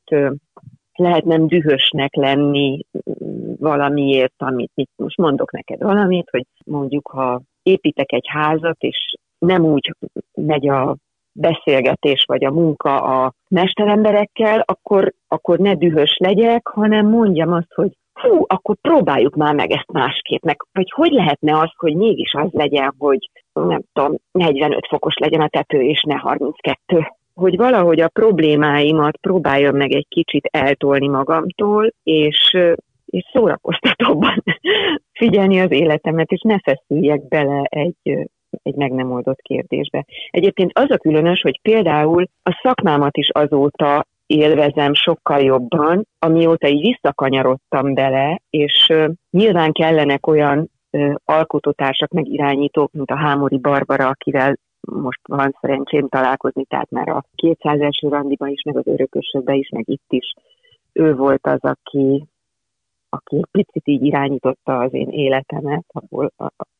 lehet 0.94 1.24
nem 1.24 1.48
dühösnek 1.48 2.15
lenni 2.15 2.80
valamiért, 3.60 4.34
amit 4.38 4.72
mit 4.75 4.89
most 4.96 5.18
mondok 5.18 5.51
neked 5.51 5.82
valamit, 5.82 6.30
hogy 6.30 6.46
mondjuk, 6.65 7.08
ha 7.08 7.41
építek 7.63 8.12
egy 8.12 8.27
házat, 8.27 8.77
és 8.80 9.15
nem 9.39 9.65
úgy 9.65 9.96
megy 10.34 10.70
a 10.70 10.96
beszélgetés 11.34 12.24
vagy 12.27 12.46
a 12.46 12.51
munka 12.51 13.01
a 13.01 13.34
mesteremberekkel, 13.48 14.63
akkor, 14.65 15.13
akkor 15.27 15.60
ne 15.60 15.75
dühös 15.75 16.18
legyek, 16.18 16.68
hanem 16.68 17.08
mondjam 17.08 17.53
azt, 17.53 17.74
hogy 17.74 17.91
hú, 18.13 18.44
akkor 18.48 18.75
próbáljuk 18.82 19.36
már 19.36 19.53
meg 19.56 19.72
ezt 19.72 19.91
másképp, 19.91 20.44
meg, 20.44 20.58
vagy 20.72 20.91
hogy 20.96 21.12
lehetne 21.12 21.60
az, 21.60 21.70
hogy 21.75 21.96
mégis 21.96 22.34
az 22.34 22.50
legyen, 22.51 22.94
hogy 22.98 23.30
nem 23.53 23.82
tudom, 23.94 24.15
45 24.32 24.88
fokos 24.88 25.15
legyen 25.18 25.41
a 25.41 25.48
tető, 25.48 25.82
és 25.82 26.03
ne 26.08 26.15
32 26.15 27.06
hogy 27.34 27.58
valahogy 27.58 28.00
a 28.00 28.08
problémáimat 28.08 29.18
próbáljam 29.18 29.75
meg 29.75 29.91
egy 29.91 30.06
kicsit 30.10 30.48
eltolni 30.51 31.08
magamtól, 31.08 31.94
és, 32.03 32.58
és 33.06 33.30
szórakoztatóban 33.34 34.44
figyelni 35.20 35.60
az 35.60 35.72
életemet, 35.72 36.32
és 36.32 36.41
ne 36.41 36.60
feszüljek 36.60 37.27
bele 37.27 37.62
egy, 37.70 38.27
egy 38.63 38.75
meg 38.75 38.91
nem 38.91 39.12
oldott 39.12 39.41
kérdésbe. 39.41 40.06
Egyébként 40.30 40.72
az 40.74 40.91
a 40.91 40.98
különös, 40.98 41.41
hogy 41.41 41.60
például 41.62 42.27
a 42.44 42.60
szakmámat 42.63 43.18
is 43.18 43.30
azóta 43.30 44.06
élvezem 44.31 44.93
sokkal 44.93 45.39
jobban, 45.39 46.07
amióta 46.19 46.67
így 46.67 46.81
visszakanyarodtam 46.81 47.93
bele, 47.93 48.41
és 48.50 48.93
nyilván 49.29 49.71
kellenek 49.71 50.27
olyan 50.27 50.69
alkotótársak, 51.25 52.11
meg 52.11 52.27
irányítók, 52.27 52.91
mint 52.91 53.11
a 53.11 53.17
Hámori 53.17 53.57
Barbara, 53.57 54.07
akivel 54.07 54.57
most 54.81 55.19
van 55.27 55.57
szerencsém 55.61 56.07
találkozni, 56.07 56.65
tehát 56.65 56.89
már 56.89 57.09
a 57.09 57.23
200 57.35 57.79
első 57.79 58.07
randiban 58.07 58.50
is, 58.50 58.61
meg 58.61 58.77
az 58.77 58.88
örökösökben 58.88 59.55
is, 59.55 59.69
meg 59.69 59.89
itt 59.89 60.07
is. 60.09 60.33
Ő 60.93 61.15
volt 61.15 61.47
az, 61.47 61.59
aki, 61.61 62.25
aki 63.09 63.41
picit 63.51 63.88
így 63.88 64.03
irányította 64.03 64.77
az 64.77 64.93
én 64.93 65.09
életemet, 65.09 65.85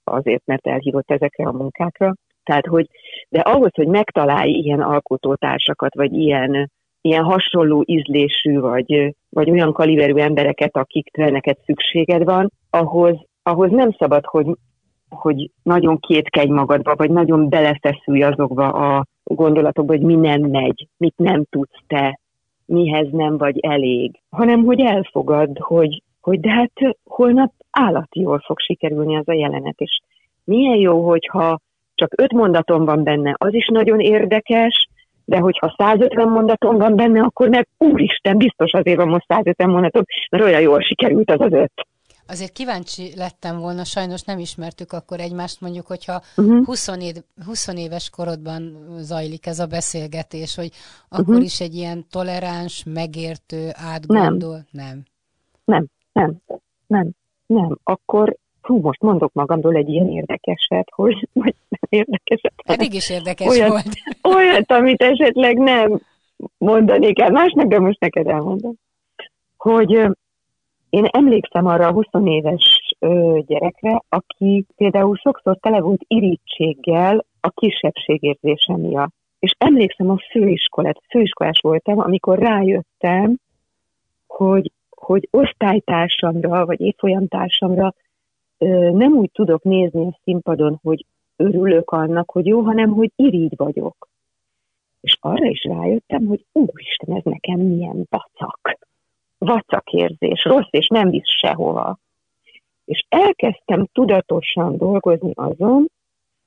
azért, 0.04 0.46
mert 0.46 0.68
elhívott 0.68 1.12
ezekre 1.12 1.48
a 1.48 1.52
munkákra. 1.52 2.14
Tehát, 2.44 2.66
hogy, 2.66 2.88
de 3.30 3.40
ahhoz, 3.40 3.72
hogy 3.76 3.88
megtalálj 3.88 4.52
ilyen 4.52 4.82
alkotótársakat, 4.82 5.96
vagy 5.96 6.14
ilyen 6.14 6.72
ilyen 7.02 7.24
hasonló 7.24 7.84
ízlésű, 7.86 8.60
vagy, 8.60 9.16
vagy 9.30 9.50
olyan 9.50 9.74
kaliberű 9.74 10.16
embereket, 10.16 10.78
akikre 10.78 11.30
neked 11.30 11.58
szükséged 11.66 12.24
van, 12.24 12.52
ahhoz, 12.70 13.16
ahhoz 13.44 13.72
nem 13.72 13.92
szabad, 13.92 14.26
hogy, 14.26 14.46
hogy 15.10 15.50
nagyon 15.64 16.00
kétkedj 16.00 16.52
magadba, 16.52 16.96
vagy 16.96 17.10
nagyon 17.12 17.50
belefeszülj 17.50 18.24
azokba 18.24 18.68
a 18.68 19.06
gondolatokba, 19.24 19.94
hogy 19.94 20.06
mi 20.06 20.16
nem 20.16 20.42
megy, 20.42 20.88
mit 20.98 21.14
nem 21.18 21.44
tudsz 21.50 21.80
te, 21.88 22.20
mihez 22.66 23.08
nem 23.12 23.38
vagy 23.38 23.60
elég, 23.60 24.20
hanem 24.30 24.64
hogy 24.64 24.80
elfogad, 24.80 25.58
hogy, 25.58 26.02
hogy 26.22 26.40
de 26.40 26.50
hát 26.50 26.72
holnap 27.04 27.52
állati 27.72 28.20
jól 28.20 28.40
fog 28.46 28.60
sikerülni 28.60 29.18
az 29.18 29.28
a 29.28 29.34
jelenet, 29.34 29.80
és 29.80 30.00
milyen 30.44 30.78
jó, 30.78 31.08
hogyha 31.08 31.60
csak 31.96 32.14
öt 32.18 32.32
mondatom 32.32 32.86
van 32.86 33.04
benne, 33.04 33.36
az 33.38 33.54
is 33.54 33.68
nagyon 33.68 34.00
érdekes, 34.00 34.88
de 35.26 35.38
hogyha 35.38 35.76
150 35.78 36.30
mondatom 36.30 36.78
van 36.78 36.96
benne, 36.96 37.22
akkor 37.22 37.50
meg 37.50 37.68
úristen, 37.78 38.38
biztos 38.38 38.72
azért 38.72 38.98
van 38.98 39.08
most 39.08 39.26
150 39.28 39.70
mondatom, 39.70 40.04
mert 40.30 40.44
olyan 40.44 40.62
jól 40.62 40.82
sikerült 40.82 41.32
az 41.32 41.42
az 41.42 41.54
öt. 41.54 41.72
Azért 42.28 42.52
kíváncsi 42.52 43.12
lettem 43.16 43.60
volna, 43.60 43.84
sajnos 43.84 44.22
nem 44.24 44.40
ismertük 44.40 44.92
akkor 44.92 45.20
egymást, 45.20 45.62
mondjuk, 45.62 45.88
hogyha 45.88 46.22
uh-huh. 46.38 46.66
20, 46.66 46.88
év, 46.88 47.16
20 47.46 47.68
éves 47.68 48.10
korodban 48.10 48.78
zajlik 48.98 49.46
ez 49.46 49.60
a 49.60 49.66
beszélgetés, 49.66 50.56
hogy 50.56 50.72
akkor 51.10 51.28
uh-huh. 51.28 51.44
is 51.44 51.62
egy 51.62 51.76
ilyen 51.76 52.06
toleráns, 52.10 52.84
megértő, 52.86 53.70
átgondol, 53.74 54.66
nem. 54.72 55.04
Nem, 55.66 55.86
nem, 56.14 56.38
nem, 56.48 56.60
nem. 56.88 57.10
nem. 57.46 57.78
Akkor, 57.84 58.36
hú, 58.62 58.82
most 58.82 59.02
mondok 59.02 59.34
magamról 59.34 59.76
egy 59.76 59.90
ilyen 59.90 60.10
érdekeset, 60.10 60.88
hogy 60.96 61.28
vagy 61.34 61.56
nem 61.70 62.02
érdekeset. 62.02 62.54
Eddig 62.64 62.94
is 62.94 63.10
érdekes 63.10 63.48
olyat, 63.48 63.70
volt. 63.70 63.88
Olyat, 64.36 64.72
amit 64.72 65.02
esetleg 65.02 65.58
nem 65.58 66.00
mondanék 66.58 67.20
el 67.20 67.32
másnak, 67.32 67.68
de 67.68 67.80
most 67.80 68.00
neked 68.00 68.28
elmondom. 68.28 68.74
Hogy 69.58 69.90
én 70.90 71.06
emlékszem 71.12 71.66
arra 71.66 71.88
a 71.88 71.92
20 71.92 72.06
éves 72.24 72.96
gyerekre, 73.46 74.02
aki 74.10 74.66
például 74.76 75.16
sokszor 75.16 75.58
tele 75.58 75.82
volt 75.82 76.02
irítséggel 76.08 77.26
a 77.40 77.50
kisebbségérzése 77.50 78.78
miatt. 78.78 79.14
És 79.40 79.56
emlékszem 79.58 80.10
a 80.10 80.18
főiskolát, 80.32 81.02
főiskolás 81.10 81.60
voltam, 81.62 82.00
amikor 82.00 82.40
rájöttem, 82.40 83.38
hogy, 84.28 84.72
hogy 84.90 85.28
osztálytársamra, 85.32 86.66
vagy 86.66 86.82
évfolyamtársamra 86.82 87.94
nem 88.92 89.14
úgy 89.14 89.32
tudok 89.32 89.64
nézni 89.64 90.06
a 90.06 90.20
színpadon, 90.24 90.80
hogy 90.84 91.06
örülök 91.36 91.92
annak, 91.92 92.32
hogy 92.32 92.46
jó, 92.46 92.62
hanem 92.62 92.90
hogy 92.90 93.12
irigy 93.16 93.54
vagyok. 93.56 94.10
És 95.02 95.18
arra 95.20 95.46
is 95.46 95.64
rájöttem, 95.64 96.26
hogy 96.26 96.46
úristen, 96.52 97.16
ez 97.16 97.24
nekem 97.24 97.60
milyen 97.60 98.08
vacak. 98.10 98.78
Vacak 99.38 99.92
érzés, 99.92 100.44
rossz, 100.44 100.70
és 100.70 100.88
nem 100.88 101.10
visz 101.10 101.30
sehova. 101.40 101.98
És 102.86 103.06
elkezdtem 103.10 103.88
tudatosan 103.94 104.78
dolgozni 104.78 105.32
azon, 105.36 105.88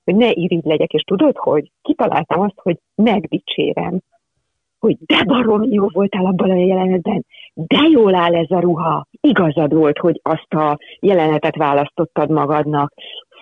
hogy 0.04 0.14
ne 0.14 0.30
irigy 0.30 0.64
legyek, 0.64 0.92
és 0.92 1.02
tudod, 1.02 1.37
hogy 1.37 1.71
kitaláltam 1.83 2.40
azt, 2.40 2.59
hogy 2.59 2.78
megdicsérem, 2.94 4.00
hogy 4.85 4.97
de 5.07 5.25
barom 5.25 5.62
jó 5.62 5.87
voltál 5.93 6.25
abban 6.26 6.50
a 6.50 6.55
jelenetben, 6.55 7.25
de 7.55 7.79
jól 7.91 8.14
áll 8.14 8.35
ez 8.35 8.50
a 8.50 8.61
ruha, 8.61 9.07
igazad 9.21 9.75
volt, 9.75 9.99
hogy 9.99 10.21
azt 10.23 10.55
a 10.55 10.79
jelenetet 11.00 11.57
választottad 11.57 12.31
magadnak, 12.31 12.93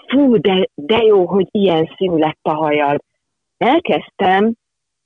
fú, 0.07 0.41
de, 0.41 0.69
de 0.75 1.03
jó, 1.03 1.27
hogy 1.27 1.47
ilyen 1.51 1.91
színű 1.97 2.17
lett 2.17 2.39
a 2.43 2.55
hajad. 2.55 3.01
Elkezdtem 3.59 4.53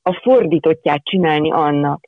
a 0.03 0.13
fordítottját 0.23 1.05
csinálni 1.05 1.53
annak, 1.53 2.01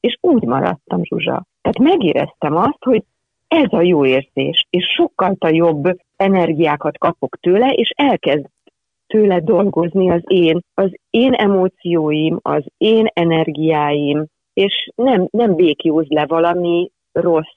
és 0.00 0.18
úgy 0.20 0.42
maradtam, 0.42 1.04
Zsuzsa. 1.04 1.44
Tehát 1.60 1.78
megéreztem 1.78 2.56
azt, 2.56 2.84
hogy 2.84 3.02
ez 3.48 3.72
a 3.72 3.80
jó 3.80 4.06
érzés, 4.06 4.66
és 4.70 4.84
sokkal 4.84 5.36
jobb 5.40 5.98
energiákat 6.16 6.98
kapok 6.98 7.36
tőle, 7.40 7.70
és 7.70 7.92
elkezd 7.96 8.46
tőle 9.08 9.40
dolgozni 9.40 10.10
az 10.10 10.22
én, 10.24 10.60
az 10.74 10.90
én 11.10 11.32
emócióim, 11.32 12.38
az 12.42 12.64
én 12.76 13.06
energiáim, 13.12 14.26
és 14.52 14.90
nem, 14.94 15.28
nem 15.30 15.54
békjóz 15.54 16.06
le 16.08 16.26
valami 16.26 16.90
rossz 17.12 17.56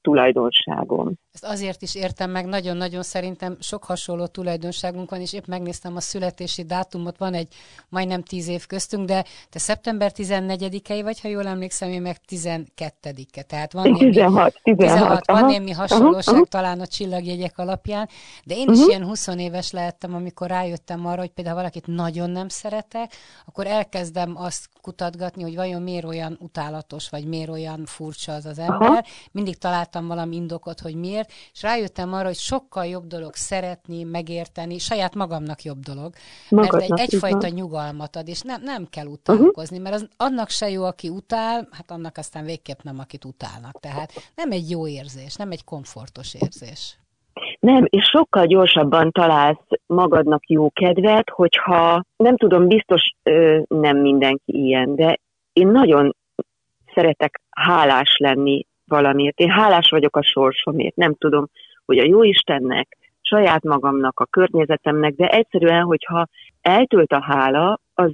tulajdonságom. 0.00 1.12
Ezt 1.42 1.52
azért 1.52 1.82
is 1.82 1.94
értem 1.94 2.30
meg, 2.30 2.46
nagyon-nagyon 2.46 3.02
szerintem 3.02 3.56
sok 3.60 3.84
hasonló 3.84 4.26
tulajdonságunk 4.26 5.10
van, 5.10 5.20
és 5.20 5.32
épp 5.32 5.46
megnéztem 5.46 5.96
a 5.96 6.00
születési 6.00 6.64
dátumot, 6.64 7.18
van 7.18 7.34
egy 7.34 7.48
majdnem 7.88 8.22
tíz 8.22 8.48
év 8.48 8.66
köztünk, 8.66 9.06
de 9.06 9.24
te 9.50 9.58
szeptember 9.58 10.12
14-ei 10.16 11.00
vagy, 11.02 11.20
ha 11.20 11.28
jól 11.28 11.46
emlékszem, 11.46 11.88
én 11.88 12.02
meg 12.02 12.16
12-e. 12.28 13.42
Tehát 13.42 13.72
van 13.72 13.82
némi, 13.82 13.98
16, 13.98 14.60
16, 14.62 14.90
16 14.90 15.26
van 15.26 15.44
némi 15.44 15.70
hasonlóság 15.70 16.34
aha, 16.34 16.44
talán 16.44 16.80
a 16.80 16.86
csillagjegyek 16.86 17.58
alapján, 17.58 18.08
de 18.44 18.54
én 18.54 18.68
is 18.68 18.78
uh-huh. 18.78 18.88
ilyen 18.88 19.04
20 19.04 19.26
éves 19.26 19.70
lehettem, 19.70 20.14
amikor 20.14 20.48
rájöttem 20.48 21.06
arra, 21.06 21.20
hogy 21.20 21.30
például 21.30 21.56
valakit 21.56 21.86
nagyon 21.86 22.30
nem 22.30 22.48
szeretek, 22.48 23.12
akkor 23.46 23.66
elkezdem 23.66 24.36
azt 24.36 24.68
kutatgatni, 24.80 25.42
hogy 25.42 25.54
vajon 25.54 25.82
miért 25.82 26.04
olyan 26.04 26.38
utálatos, 26.40 27.08
vagy 27.08 27.24
miért 27.24 27.50
olyan 27.50 27.84
furcsa 27.84 28.32
az 28.32 28.46
az 28.46 28.58
ember. 28.58 28.88
Aha. 28.88 29.04
Mindig 29.30 29.58
találtam 29.58 30.06
valami 30.06 30.36
indokot, 30.36 30.80
hogy 30.80 30.94
miért, 30.94 31.27
és 31.52 31.62
rájöttem 31.62 32.12
arra, 32.12 32.26
hogy 32.26 32.36
sokkal 32.36 32.86
jobb 32.86 33.06
dolog 33.06 33.34
szeretni, 33.34 34.02
megérteni, 34.02 34.78
saját 34.78 35.14
magamnak 35.14 35.62
jobb 35.62 35.78
dolog, 35.78 36.14
Magadnak, 36.48 36.88
mert 36.88 36.92
egy, 36.92 37.00
egyfajta 37.00 37.48
nyugalmat 37.48 38.16
ad, 38.16 38.28
és 38.28 38.40
nem, 38.40 38.60
nem 38.62 38.86
kell 38.90 39.06
utálkozni, 39.06 39.78
uh-huh. 39.78 39.90
mert 39.90 39.94
az, 39.94 40.08
annak 40.16 40.48
se 40.48 40.70
jó, 40.70 40.84
aki 40.84 41.08
utál, 41.08 41.68
hát 41.70 41.90
annak 41.90 42.16
aztán 42.16 42.44
végképp 42.44 42.82
nem, 42.82 42.98
akit 42.98 43.24
utálnak. 43.24 43.80
Tehát 43.80 44.12
nem 44.34 44.50
egy 44.50 44.70
jó 44.70 44.86
érzés, 44.86 45.36
nem 45.36 45.50
egy 45.50 45.64
komfortos 45.64 46.34
érzés. 46.34 46.98
Nem, 47.60 47.84
és 47.88 48.04
sokkal 48.04 48.46
gyorsabban 48.46 49.10
találsz 49.10 49.66
magadnak 49.86 50.48
jó 50.48 50.70
kedvet, 50.70 51.30
hogyha 51.30 52.04
nem 52.16 52.36
tudom, 52.36 52.68
biztos 52.68 53.02
ö, 53.22 53.60
nem 53.68 53.96
mindenki 53.96 54.52
ilyen, 54.52 54.94
de 54.94 55.18
én 55.52 55.68
nagyon 55.68 56.16
szeretek 56.94 57.40
hálás 57.50 58.16
lenni 58.18 58.66
valamiért. 58.88 59.38
Én 59.38 59.50
hálás 59.50 59.88
vagyok 59.90 60.16
a 60.16 60.22
sorsomért, 60.22 60.96
nem 60.96 61.14
tudom, 61.14 61.46
hogy 61.84 61.98
a 61.98 62.06
jó 62.06 62.22
Istennek, 62.22 62.96
saját 63.20 63.62
magamnak, 63.62 64.20
a 64.20 64.26
környezetemnek, 64.26 65.14
de 65.14 65.28
egyszerűen, 65.28 65.82
hogyha 65.82 66.26
eltölt 66.60 67.12
a 67.12 67.22
hála, 67.22 67.80
az, 67.94 68.12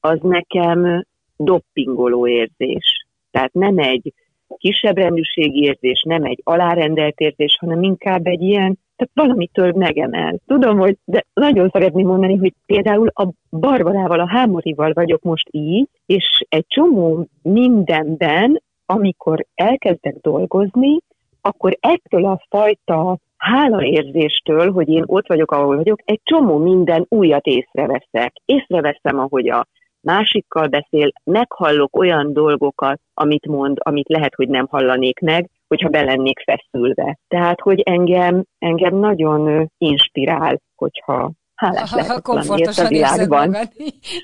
az 0.00 0.18
nekem 0.22 1.04
doppingoló 1.36 2.26
érzés. 2.26 3.06
Tehát 3.30 3.52
nem 3.52 3.78
egy 3.78 4.12
kisebb 4.56 4.96
rendűségi 4.96 5.62
érzés, 5.62 6.02
nem 6.06 6.24
egy 6.24 6.40
alárendelt 6.44 7.20
érzés, 7.20 7.56
hanem 7.60 7.82
inkább 7.82 8.26
egy 8.26 8.42
ilyen, 8.42 8.78
tehát 8.96 9.12
valamitől 9.14 9.72
megemel. 9.72 10.38
Tudom, 10.46 10.78
hogy 10.78 10.96
de 11.04 11.24
nagyon 11.34 11.70
szeretném 11.72 12.06
mondani, 12.06 12.36
hogy 12.36 12.52
például 12.66 13.08
a 13.14 13.28
Barbarával, 13.50 14.20
a 14.20 14.28
Hámorival 14.28 14.92
vagyok 14.92 15.22
most 15.22 15.48
így, 15.50 15.88
és 16.06 16.46
egy 16.48 16.64
csomó 16.68 17.26
mindenben 17.42 18.62
amikor 18.90 19.46
elkezdek 19.54 20.14
dolgozni, 20.20 20.98
akkor 21.40 21.76
ettől 21.80 22.24
a 22.24 22.40
fajta 22.48 23.18
hálaérzéstől, 23.36 24.72
hogy 24.72 24.88
én 24.88 25.02
ott 25.06 25.26
vagyok, 25.26 25.50
ahol 25.50 25.76
vagyok, 25.76 26.00
egy 26.04 26.20
csomó 26.24 26.58
minden 26.58 27.06
újat 27.08 27.46
észreveszek. 27.46 28.32
Észreveszem, 28.44 29.18
ahogy 29.18 29.48
a 29.48 29.66
másikkal 30.00 30.66
beszél, 30.66 31.12
meghallok 31.24 31.96
olyan 31.96 32.32
dolgokat, 32.32 33.00
amit 33.14 33.46
mond, 33.46 33.76
amit 33.80 34.08
lehet, 34.08 34.34
hogy 34.34 34.48
nem 34.48 34.66
hallanék 34.70 35.20
meg, 35.20 35.50
hogyha 35.68 35.88
belennék 35.88 36.38
feszülve. 36.38 37.18
Tehát, 37.28 37.60
hogy 37.60 37.80
engem, 37.80 38.44
engem 38.58 38.94
nagyon 38.96 39.70
inspirál, 39.78 40.60
hogyha 40.76 41.30
hálás 41.58 41.92
lehetek 41.92 42.26
ha 42.26 42.32
a 42.76 42.88
világban. 42.88 43.56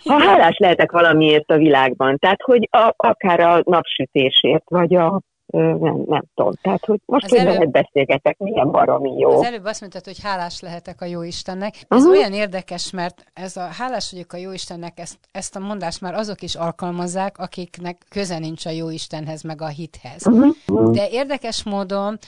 Ha 0.05 0.19
hálás 0.19 0.57
lehetek 0.59 0.93
valamiért 0.93 1.51
a 1.51 1.57
világban, 1.57 2.19
tehát 2.19 2.43
hogy 2.43 2.69
a, 2.71 2.95
akár 2.97 3.41
a 3.41 3.63
napsütésért, 3.65 4.65
vagy 4.69 4.95
a 4.95 5.21
nem, 5.57 6.05
nem 6.07 6.23
tudom. 6.35 6.53
Tehát, 6.63 6.85
hogy 6.85 7.01
most 7.05 7.29
hogy 7.29 7.39
előbb, 7.39 7.71
beszélgetek, 7.71 8.39
milyen 8.39 8.71
baromi 8.71 9.19
jó. 9.19 9.31
Az 9.31 9.45
előbb 9.45 9.65
azt 9.65 9.81
mondtad, 9.81 10.05
hogy 10.05 10.21
hálás 10.23 10.61
lehetek 10.61 11.01
a 11.01 11.05
jó 11.05 11.23
Istennek. 11.23 11.75
Ez 11.89 11.99
uh-huh. 11.99 12.17
olyan 12.17 12.33
érdekes, 12.33 12.91
mert 12.91 13.25
ez 13.33 13.57
a 13.57 13.69
hálás 13.79 14.11
vagyok 14.13 14.33
a 14.33 14.37
jó 14.37 14.53
Istennek, 14.53 14.99
ezt, 14.99 15.19
ezt 15.33 15.57
a 15.57 15.59
mondást 15.59 16.01
már 16.01 16.15
azok 16.15 16.43
is 16.43 16.55
alkalmazzák, 16.55 17.39
akiknek 17.39 18.07
köze 18.09 18.39
nincs 18.39 18.67
a 18.67 18.71
jó 18.71 18.91
Istenhez, 18.91 19.43
meg 19.43 19.63
a 19.63 19.67
hithez. 19.67 20.27
Uh-huh. 20.27 20.91
De 20.91 21.09
érdekes 21.11 21.65
módon 21.65 22.19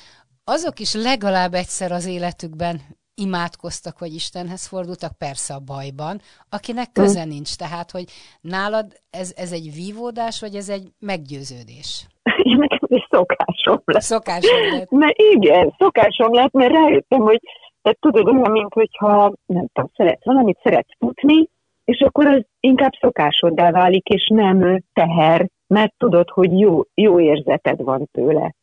azok 0.44 0.78
is 0.78 0.94
legalább 0.94 1.54
egyszer 1.54 1.92
az 1.92 2.06
életükben 2.06 2.80
imádkoztak, 3.16 3.98
vagy 3.98 4.12
Istenhez 4.14 4.66
fordultak, 4.66 5.18
persze 5.18 5.54
a 5.54 5.64
bajban, 5.66 6.20
akinek 6.50 6.92
köze 6.92 7.24
mm. 7.24 7.28
nincs. 7.28 7.56
Tehát, 7.56 7.90
hogy 7.90 8.04
nálad 8.40 8.86
ez, 9.10 9.32
ez 9.36 9.52
egy 9.52 9.72
vívódás, 9.74 10.40
vagy 10.40 10.54
ez 10.54 10.68
egy 10.68 10.86
meggyőződés? 10.98 12.06
Nekem 12.62 12.88
egy 12.88 13.06
szokásom 13.10 13.82
lett. 13.84 14.02
Szokásom 14.02 14.60
lett. 14.72 14.90
Mert 14.90 15.18
igen, 15.34 15.74
szokásom 15.78 16.34
lett, 16.34 16.52
mert 16.52 16.72
rájöttem, 16.72 17.20
hogy 17.20 17.40
tehát 17.82 18.00
tudod, 18.00 18.26
olyan, 18.28 18.50
mint 18.50 18.72
hogyha, 18.72 19.32
nem 19.46 19.66
tudom, 19.72 19.90
szeretsz 19.94 20.24
valamit, 20.24 20.58
szeretsz 20.62 20.96
futni, 20.98 21.48
és 21.84 22.00
akkor 22.00 22.26
az 22.26 22.44
inkább 22.60 22.92
szokásoddá 23.00 23.70
válik, 23.70 24.08
és 24.08 24.28
nem 24.34 24.82
teher, 24.92 25.48
mert 25.66 25.94
tudod, 25.98 26.30
hogy 26.30 26.58
jó, 26.58 26.80
jó 26.94 27.20
érzeted 27.20 27.82
van 27.82 28.08
tőle. 28.12 28.54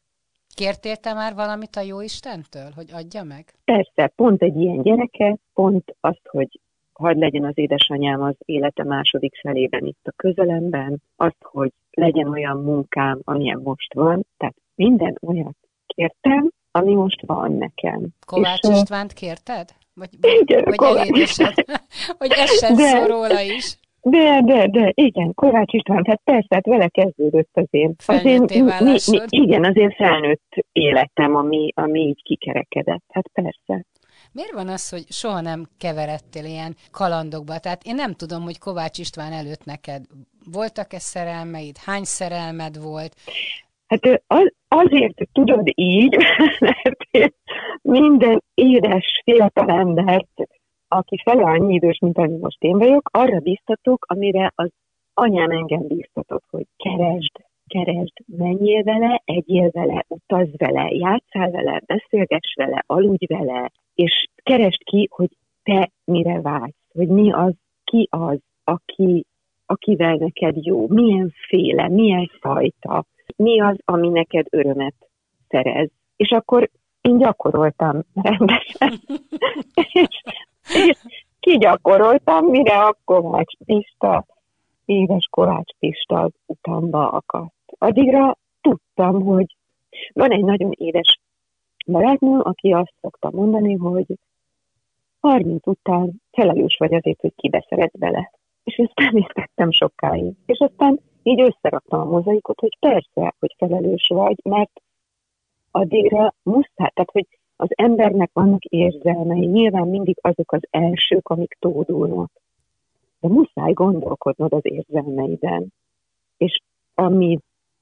Kértél 0.56 0.96
te 0.96 1.14
már 1.14 1.34
valamit 1.36 1.76
a 1.76 1.82
jó 1.82 2.02
Istentől, 2.02 2.70
hogy 2.76 2.90
adja 2.94 3.24
meg? 3.24 3.46
Persze, 3.66 4.12
pont 4.16 4.42
egy 4.42 4.56
ilyen 4.56 4.82
gyereke, 4.82 5.38
pont 5.54 5.96
azt, 6.00 6.28
hogy 6.30 6.60
hagyd 6.94 7.20
legyen 7.20 7.44
az 7.44 7.58
édesanyám 7.58 8.22
az 8.22 8.36
élete 8.46 8.84
második 8.84 9.36
felében 9.42 9.86
itt 9.86 10.00
a 10.04 10.14
közelemben, 10.16 11.02
azt, 11.16 11.42
hogy 11.42 11.72
legyen 11.92 12.28
olyan 12.28 12.58
munkám, 12.58 13.20
amilyen 13.24 13.60
most 13.64 13.94
van, 13.94 14.26
tehát 14.38 14.56
minden 14.76 15.18
olyat 15.22 15.58
kértem, 15.86 16.52
ami 16.72 16.94
most 16.94 17.22
van 17.26 17.52
nekem. 17.52 18.08
Kovács 18.26 18.64
És, 18.64 18.82
Istvánt 18.82 19.14
kérted? 19.14 19.70
Vagy, 19.94 20.10
igen, 20.22 20.64
vagy 20.64 20.98
elérésed? 20.98 21.54
hogy 22.20 22.32
essen 22.32 22.76
szó 22.76 23.06
róla 23.06 23.42
is? 23.42 23.78
De, 24.06 24.42
de, 24.42 24.68
de, 24.68 24.92
igen, 24.94 25.34
Kovács 25.34 25.74
István, 25.74 26.04
hát 26.06 26.22
persze, 26.24 26.48
hát 26.50 26.66
vele 26.66 26.88
kezdődött 26.88 27.50
az 27.54 27.68
én. 27.70 27.96
Az 28.06 28.26
én 28.26 28.42
mi, 28.42 28.62
mi, 29.12 29.20
igen, 29.30 29.64
az 29.64 29.78
én 29.78 29.92
felnőtt 29.92 30.66
életem, 30.72 31.36
ami, 31.36 31.72
ami 31.76 32.00
így 32.00 32.24
kikerekedett, 32.24 33.04
hát 33.08 33.30
persze. 33.34 33.86
Miért 34.32 34.52
van 34.52 34.68
az, 34.68 34.90
hogy 34.90 35.04
soha 35.10 35.42
nem 35.42 35.66
keveredtél 35.78 36.46
ilyen 36.46 36.76
kalandokba? 36.92 37.58
Tehát 37.58 37.84
én 37.84 37.96
nem 37.96 38.14
tudom, 38.14 38.44
hogy 38.44 38.60
Kovács 38.60 38.98
István 38.98 39.32
előtt 39.32 39.66
neked 39.66 40.04
voltak-e 40.52 41.00
szerelmeid, 41.00 41.78
hány 41.78 42.04
szerelmed 42.04 42.82
volt? 42.82 43.14
Hát 43.88 44.24
az, 44.28 44.54
azért 44.68 45.28
tudod 45.32 45.72
így, 45.76 46.18
mert 46.60 47.08
én 47.12 47.34
minden 47.82 48.44
édes 48.54 49.22
fiatal 49.24 49.70
embert, 49.70 50.28
aki 50.94 51.22
fele 51.24 51.44
annyi 51.44 51.74
idős, 51.74 52.00
mint 52.00 52.18
ami 52.18 52.38
most 52.38 52.64
én 52.64 52.78
vagyok, 52.78 53.10
arra 53.12 53.40
biztatok, 53.40 54.06
amire 54.08 54.52
az 54.56 54.70
anyám 55.14 55.50
engem 55.50 55.88
biztatott, 55.88 56.44
hogy 56.50 56.66
keresd, 56.78 57.32
keresd, 57.68 58.14
menjél 58.26 58.84
vele, 58.84 59.22
egyél 59.26 59.70
vele, 59.70 60.06
utazz 60.08 60.50
vele, 60.58 60.90
játszál 60.90 61.52
vele, 61.52 61.82
beszélgess 61.86 62.54
vele, 62.56 62.84
aludj 62.86 63.26
vele, 63.26 63.72
és 63.94 64.28
keresd 64.44 64.84
ki, 64.84 65.08
hogy 65.12 65.30
te 65.64 65.90
mire 66.06 66.42
vágysz, 66.42 66.92
hogy 66.94 67.08
mi 67.08 67.32
az, 67.32 67.54
ki 67.84 68.08
az, 68.12 68.40
aki, 68.64 69.26
akivel 69.66 70.16
neked 70.16 70.66
jó, 70.66 70.88
milyen 70.88 71.34
féle, 71.48 71.90
milyen 71.90 72.32
fajta, 72.40 73.06
mi 73.36 73.62
az, 73.62 73.78
ami 73.86 74.10
neked 74.10 74.46
örömet 74.50 74.96
szerez. 75.48 75.90
És 76.16 76.30
akkor 76.30 76.70
én 77.02 77.18
gyakoroltam 77.18 78.02
rendesen. 78.14 79.00
és, 79.92 80.22
kigyakoroltam, 81.40 82.46
mire 82.46 82.84
a 82.84 82.98
Kovács 83.06 83.58
Pista, 83.66 84.26
éves 84.86 85.28
Kovács 85.30 85.74
Pista 85.80 86.30
utamba 86.46 87.10
akadt. 87.10 87.54
Addigra 87.78 88.38
tudtam, 88.62 89.22
hogy 89.22 89.56
van 90.14 90.32
egy 90.32 90.44
nagyon 90.44 90.72
édes 90.72 91.20
barátnőm, 91.86 92.40
aki 92.44 92.72
azt 92.72 92.94
szokta 93.02 93.30
mondani, 93.32 93.74
hogy 93.74 94.06
30 95.20 95.68
után 95.68 96.22
felelős 96.32 96.76
vagy 96.80 96.94
azért, 96.94 97.22
hogy 97.22 97.34
kibe 97.36 97.66
bele. 97.94 98.32
És 98.64 98.76
ezt 98.76 98.94
nem 98.96 99.16
értettem 99.16 99.72
sokáig. 99.72 100.34
És 100.46 100.60
aztán 100.60 101.00
így 101.24 101.42
összeraktam 101.42 102.00
a 102.00 102.06
mozaikot, 102.06 102.60
hogy 102.60 102.78
persze, 102.80 103.34
hogy 103.40 103.56
felelős 103.58 104.08
vagy, 104.08 104.40
mert 104.44 104.82
addigra 105.72 106.34
muszáj, 106.44 106.90
tehát 106.94 107.12
hogy 107.12 107.28
az 107.56 107.68
embernek 107.70 108.30
vannak 108.34 108.64
érzelmei, 108.64 109.46
nyilván 109.46 109.88
mindig 109.88 110.18
azok 110.22 110.52
az 110.52 110.62
elsők, 110.70 111.30
amik 111.30 111.58
tódulnak. 111.60 112.32
De 113.20 113.28
muszáj 113.28 113.74
gondolkodnod 113.74 114.54
az 114.54 114.62
érzelmeiden. 114.64 115.74
És 116.38 116.60
ami, 116.94 117.40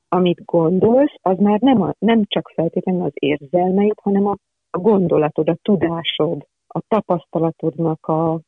amit 0.09 0.45
gondolsz, 0.45 1.15
az 1.21 1.37
már 1.37 1.59
nem, 1.59 1.81
a, 1.81 1.93
nem 1.99 2.23
csak 2.27 2.51
feltétlenül 2.55 3.03
az 3.03 3.13
érzelmeid, 3.13 3.99
hanem 4.01 4.27
a, 4.27 4.35
a 4.69 4.77
gondolatod, 4.77 5.49
a 5.49 5.57
tudásod, 5.61 6.45
a 6.67 6.81
tapasztalatodnak 6.87 8.05
a, 8.07 8.39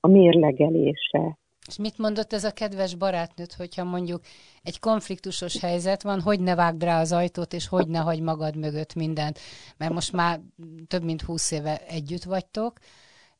a 0.00 0.08
mérlegelése. 0.08 1.36
És 1.66 1.76
mit 1.76 1.98
mondott 1.98 2.32
ez 2.32 2.44
a 2.44 2.50
kedves 2.50 2.94
barátnőt, 2.94 3.52
hogyha 3.52 3.84
mondjuk 3.84 4.20
egy 4.62 4.78
konfliktusos 4.78 5.60
helyzet 5.60 6.02
van, 6.02 6.20
hogy 6.20 6.40
ne 6.40 6.54
vágd 6.54 6.82
rá 6.82 7.00
az 7.00 7.12
ajtót, 7.12 7.52
és 7.52 7.68
hogy 7.68 7.88
ne 7.88 7.98
hagy 7.98 8.20
magad 8.20 8.56
mögött 8.56 8.94
mindent, 8.94 9.38
mert 9.76 9.92
most 9.92 10.12
már 10.12 10.40
több 10.88 11.02
mint 11.02 11.22
húsz 11.22 11.50
éve 11.50 11.80
együtt 11.88 12.22
vagytok. 12.22 12.72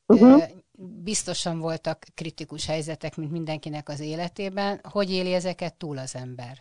Uh-huh. 0.07 0.43
Biztosan 1.03 1.59
voltak 1.59 2.03
kritikus 2.15 2.65
helyzetek, 2.65 3.15
mint 3.15 3.31
mindenkinek 3.31 3.89
az 3.89 3.99
életében. 3.99 4.79
Hogy 4.91 5.11
éli 5.11 5.33
ezeket 5.33 5.75
túl 5.75 5.97
az 5.97 6.15
ember? 6.15 6.57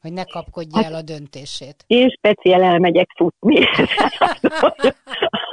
Hogy 0.00 0.12
ne 0.12 0.24
kapkodja 0.24 0.76
hát, 0.76 0.84
el 0.84 0.94
a 0.94 1.02
döntését. 1.02 1.84
Én 1.86 2.08
speciál 2.08 2.62
elmegyek 2.62 3.08
futni. 3.16 3.58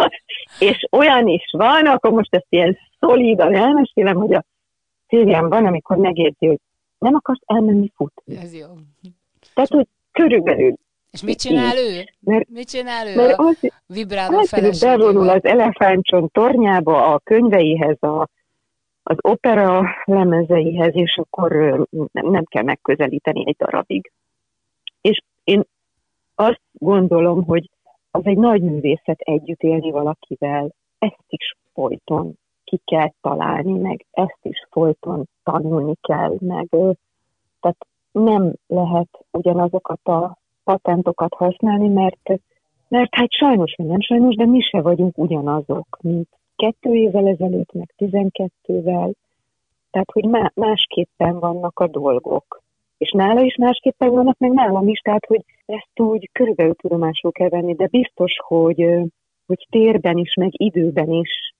és 0.69 0.88
olyan 0.91 1.27
is 1.27 1.43
van, 1.51 1.86
akkor 1.86 2.12
most 2.12 2.36
ezt 2.36 2.47
ilyen 2.49 2.77
szolidan 2.99 3.56
elmesélem, 3.56 4.15
hogy 4.15 4.34
a 4.34 4.43
van, 5.21 5.65
amikor 5.65 5.97
megérzi, 5.97 6.45
hogy 6.45 6.60
nem 6.97 7.15
akarsz 7.15 7.41
elmenni 7.45 7.91
futni. 7.95 8.38
Ez 8.38 8.54
jó. 8.54 8.67
Tehát, 9.54 9.69
hogy 9.69 9.88
körülbelül. 10.12 10.73
És 11.12 11.21
mit 11.21 11.39
csinál 11.39 11.78
ő? 11.78 12.04
Mert, 12.19 12.49
mit 12.49 12.69
csinál 12.69 13.08
ő 13.08 13.15
mert 13.15 13.39
az, 13.39 13.60
vibráló 13.88 14.43
hát, 14.49 14.80
bevonul 14.80 15.30
az 15.30 15.45
elefántcsont 15.45 16.32
tornyába 16.32 17.13
a 17.13 17.19
könyveihez, 17.19 18.02
a, 18.02 18.28
az 19.04 19.17
opera 19.21 19.84
lemezeihez, 20.06 20.95
és 20.95 21.17
akkor 21.17 21.52
nem, 22.12 22.30
nem 22.30 22.43
kell 22.43 22.63
megközelíteni 22.63 23.43
egy 23.47 23.56
darabig. 23.56 24.12
És 25.02 25.21
én 25.43 25.63
azt 26.36 26.62
gondolom, 26.71 27.43
hogy 27.43 27.69
az 28.12 28.21
egy 28.26 28.38
nagy 28.38 28.62
művészet 28.62 29.19
együtt 29.19 29.62
élni 29.62 29.91
valakivel, 29.91 30.73
ezt 30.99 31.26
is 31.28 31.56
folyton 31.73 32.38
ki 32.74 32.82
kell 32.86 33.12
találni, 33.22 33.80
meg 33.80 34.06
ezt 34.12 34.40
is 34.42 34.68
folyton 34.72 35.28
tanulni 35.44 35.94
kell, 36.02 36.36
meg 36.40 36.68
tehát 37.60 37.86
nem 38.12 38.54
lehet 38.68 39.26
ugyanazokat 39.32 40.08
a 40.08 40.38
patentokat 40.64 41.34
használni, 41.34 41.88
mert, 41.88 42.30
mert 42.88 43.16
hát 43.16 43.32
sajnos, 43.32 43.74
vagy 43.78 43.86
nem 43.86 44.02
sajnos, 44.02 44.36
de 44.36 44.46
mi 44.46 44.60
se 44.62 44.82
vagyunk 44.82 45.18
ugyanazok, 45.18 45.98
mint 46.02 46.28
kettő 46.56 46.94
évvel 46.94 47.28
ezelőtt, 47.28 47.72
meg 47.72 47.94
tizenkettővel, 47.98 49.12
tehát 49.92 50.12
hogy 50.12 50.52
másképpen 50.54 51.40
vannak 51.40 51.80
a 51.80 51.88
dolgok. 51.88 52.62
És 52.98 53.12
nála 53.12 53.42
is 53.42 53.56
másképpen 53.56 54.10
vannak, 54.10 54.38
meg 54.38 54.52
nálam 54.52 54.88
is, 54.88 55.00
tehát 55.00 55.26
hogy 55.26 55.44
ezt 55.66 56.00
úgy 56.00 56.30
körülbelül 56.32 56.76
tudomásul 56.76 57.32
kell 57.32 57.50
venni, 57.50 57.74
de 57.74 57.88
biztos, 57.88 58.34
hogy, 58.48 58.86
hogy 59.46 59.68
térben 59.70 60.18
is, 60.18 60.34
meg 60.34 60.50
időben 60.52 61.12
is 61.12 61.53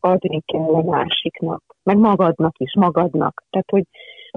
adni 0.00 0.42
kell 0.44 0.74
a 0.74 0.82
másiknak, 0.82 1.62
meg 1.82 1.96
magadnak 1.96 2.54
is, 2.58 2.74
magadnak. 2.74 3.44
Tehát, 3.50 3.70
hogy, 3.70 3.84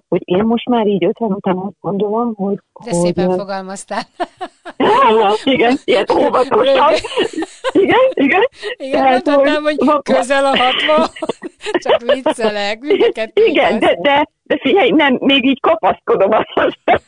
hogy 0.08 0.22
én 0.26 0.44
most 0.44 0.70
már 0.70 0.88
így 0.88 1.06
50 1.06 1.32
után 1.32 1.58
azt 1.58 1.76
gondolom, 1.80 2.34
hogy... 2.36 2.56
De 2.56 2.90
hogy, 2.90 2.94
szépen 2.94 3.28
hogy, 3.28 3.38
fogalmaztál. 3.38 4.02
igen, 5.44 5.78
ilyen 5.84 6.06
óvatosan. 6.18 6.94
Igen, 7.72 8.00
igen. 8.14 8.48
Igen, 8.76 9.02
Tehát, 9.02 9.26
mondhatnám, 9.26 9.64
hogy, 9.64 9.76
hogy 9.78 10.02
közel 10.02 10.46
a 10.46 10.58
hatva, 10.58 11.10
csak 11.86 12.02
viccelek, 12.14 12.80
mindeket 12.80 13.40
Igen, 13.40 13.80
de, 13.80 13.98
de, 14.02 14.28
de 14.44 14.58
figyelj, 14.62 14.90
nem, 14.90 15.18
még 15.20 15.46
így 15.46 15.60
kapaszkodom 15.60 16.32
azt 16.32 16.78
a 16.86 17.02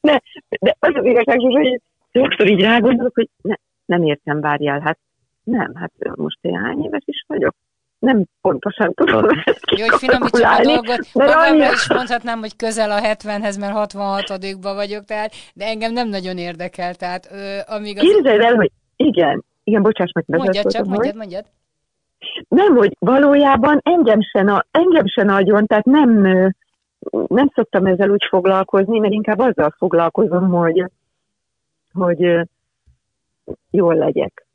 de, 0.00 0.22
de 0.60 0.76
az 0.78 0.92
az 0.94 1.04
igazság, 1.04 1.40
hogy 1.40 1.80
sokszor 2.12 2.46
így 2.46 2.60
rágondolok, 2.60 3.14
hogy 3.14 3.28
ne, 3.42 3.54
nem 3.84 4.02
értem, 4.02 4.40
várjál, 4.40 4.80
hát 4.80 4.98
nem, 5.46 5.74
hát 5.74 5.92
most 6.14 6.38
én 6.40 6.58
hány 6.58 6.84
éves 6.84 7.02
is 7.04 7.24
vagyok? 7.26 7.54
Nem 7.98 8.24
pontosan 8.40 8.94
tudom 8.94 9.28
ezt 9.44 9.70
Jó, 9.76 9.86
hogy 9.86 9.98
finomítsam 9.98 10.52
a 10.52 10.62
dolgot. 10.62 11.08
Magamra 11.12 11.72
is 11.72 11.88
mondhatnám, 11.88 12.38
hogy 12.38 12.56
közel 12.56 12.90
a 12.90 13.00
70-hez, 13.00 13.60
mert 13.60 13.72
66 13.72 14.60
ba 14.60 14.74
vagyok, 14.74 15.04
tehát, 15.04 15.32
de 15.54 15.64
engem 15.66 15.92
nem 15.92 16.08
nagyon 16.08 16.38
érdekel. 16.38 16.94
Tehát, 16.94 17.28
ö, 17.32 17.74
amíg 17.74 17.98
az... 17.98 18.02
Képzeld 18.02 18.40
el, 18.40 18.54
hogy 18.54 18.70
igen, 18.96 19.44
igen, 19.64 19.82
bocsáss 19.82 20.10
meg. 20.12 20.24
Mondjad 20.26 20.66
csak, 20.66 20.86
mondjad, 20.86 21.16
mondjad. 21.16 21.44
Nem, 22.48 22.76
hogy 22.76 22.96
valójában 22.98 23.80
engem 23.82 24.20
se, 24.20 24.42
na, 24.42 24.66
engem 24.70 25.06
se 25.06 25.22
nagyon, 25.22 25.66
tehát 25.66 25.84
nem, 25.84 26.20
nem 27.26 27.50
szoktam 27.54 27.86
ezzel 27.86 28.10
úgy 28.10 28.26
foglalkozni, 28.28 28.98
mert 28.98 29.12
inkább 29.12 29.38
azzal 29.38 29.74
foglalkozom, 29.78 30.48
hogy, 30.48 30.84
hogy 31.92 32.48
jól 33.70 33.94
legyek. 33.94 34.45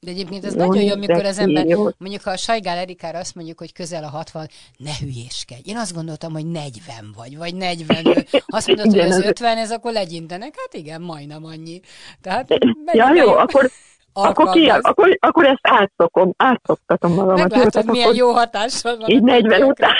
De 0.00 0.10
egyébként 0.10 0.44
ez 0.44 0.54
nagyon 0.54 0.82
jó, 0.82 0.92
amikor 0.92 1.24
az 1.24 1.38
ember, 1.38 1.64
mondjuk 1.98 2.22
ha 2.22 2.30
a 2.30 2.36
Sajgál 2.36 2.76
Erikára 2.76 3.18
azt 3.18 3.34
mondjuk, 3.34 3.58
hogy 3.58 3.72
közel 3.72 4.04
a 4.04 4.08
60, 4.08 4.48
ne 4.76 4.90
hülyéskedj. 5.00 5.70
Én 5.70 5.76
azt 5.76 5.94
gondoltam, 5.94 6.32
hogy 6.32 6.46
40 6.46 7.14
vagy, 7.16 7.36
vagy 7.36 7.54
40. 7.54 8.24
Azt 8.46 8.66
mondod, 8.66 8.86
hogy 8.86 8.98
az 8.98 9.22
50, 9.24 9.56
ez 9.56 9.70
akkor 9.70 9.92
legyintenek. 9.92 10.54
Hát 10.56 10.74
igen, 10.74 11.02
majdnem 11.02 11.44
annyi. 11.44 11.80
Tehát 12.20 12.48
ja, 12.92 13.14
jó, 13.14 13.32
akkor, 13.32 13.70
akkor, 14.12 14.50
ki, 14.50 14.68
akkor, 14.68 15.16
akkor 15.20 15.46
ezt 15.46 15.60
átszokom, 15.62 16.32
átszoktatom 16.36 17.14
magamat. 17.14 17.50
Meglátod, 17.50 17.90
milyen 17.90 18.14
jó 18.14 18.30
hatással 18.30 18.96
van. 18.96 19.08
Így 19.08 19.22
40 19.22 19.62
után. 19.62 19.94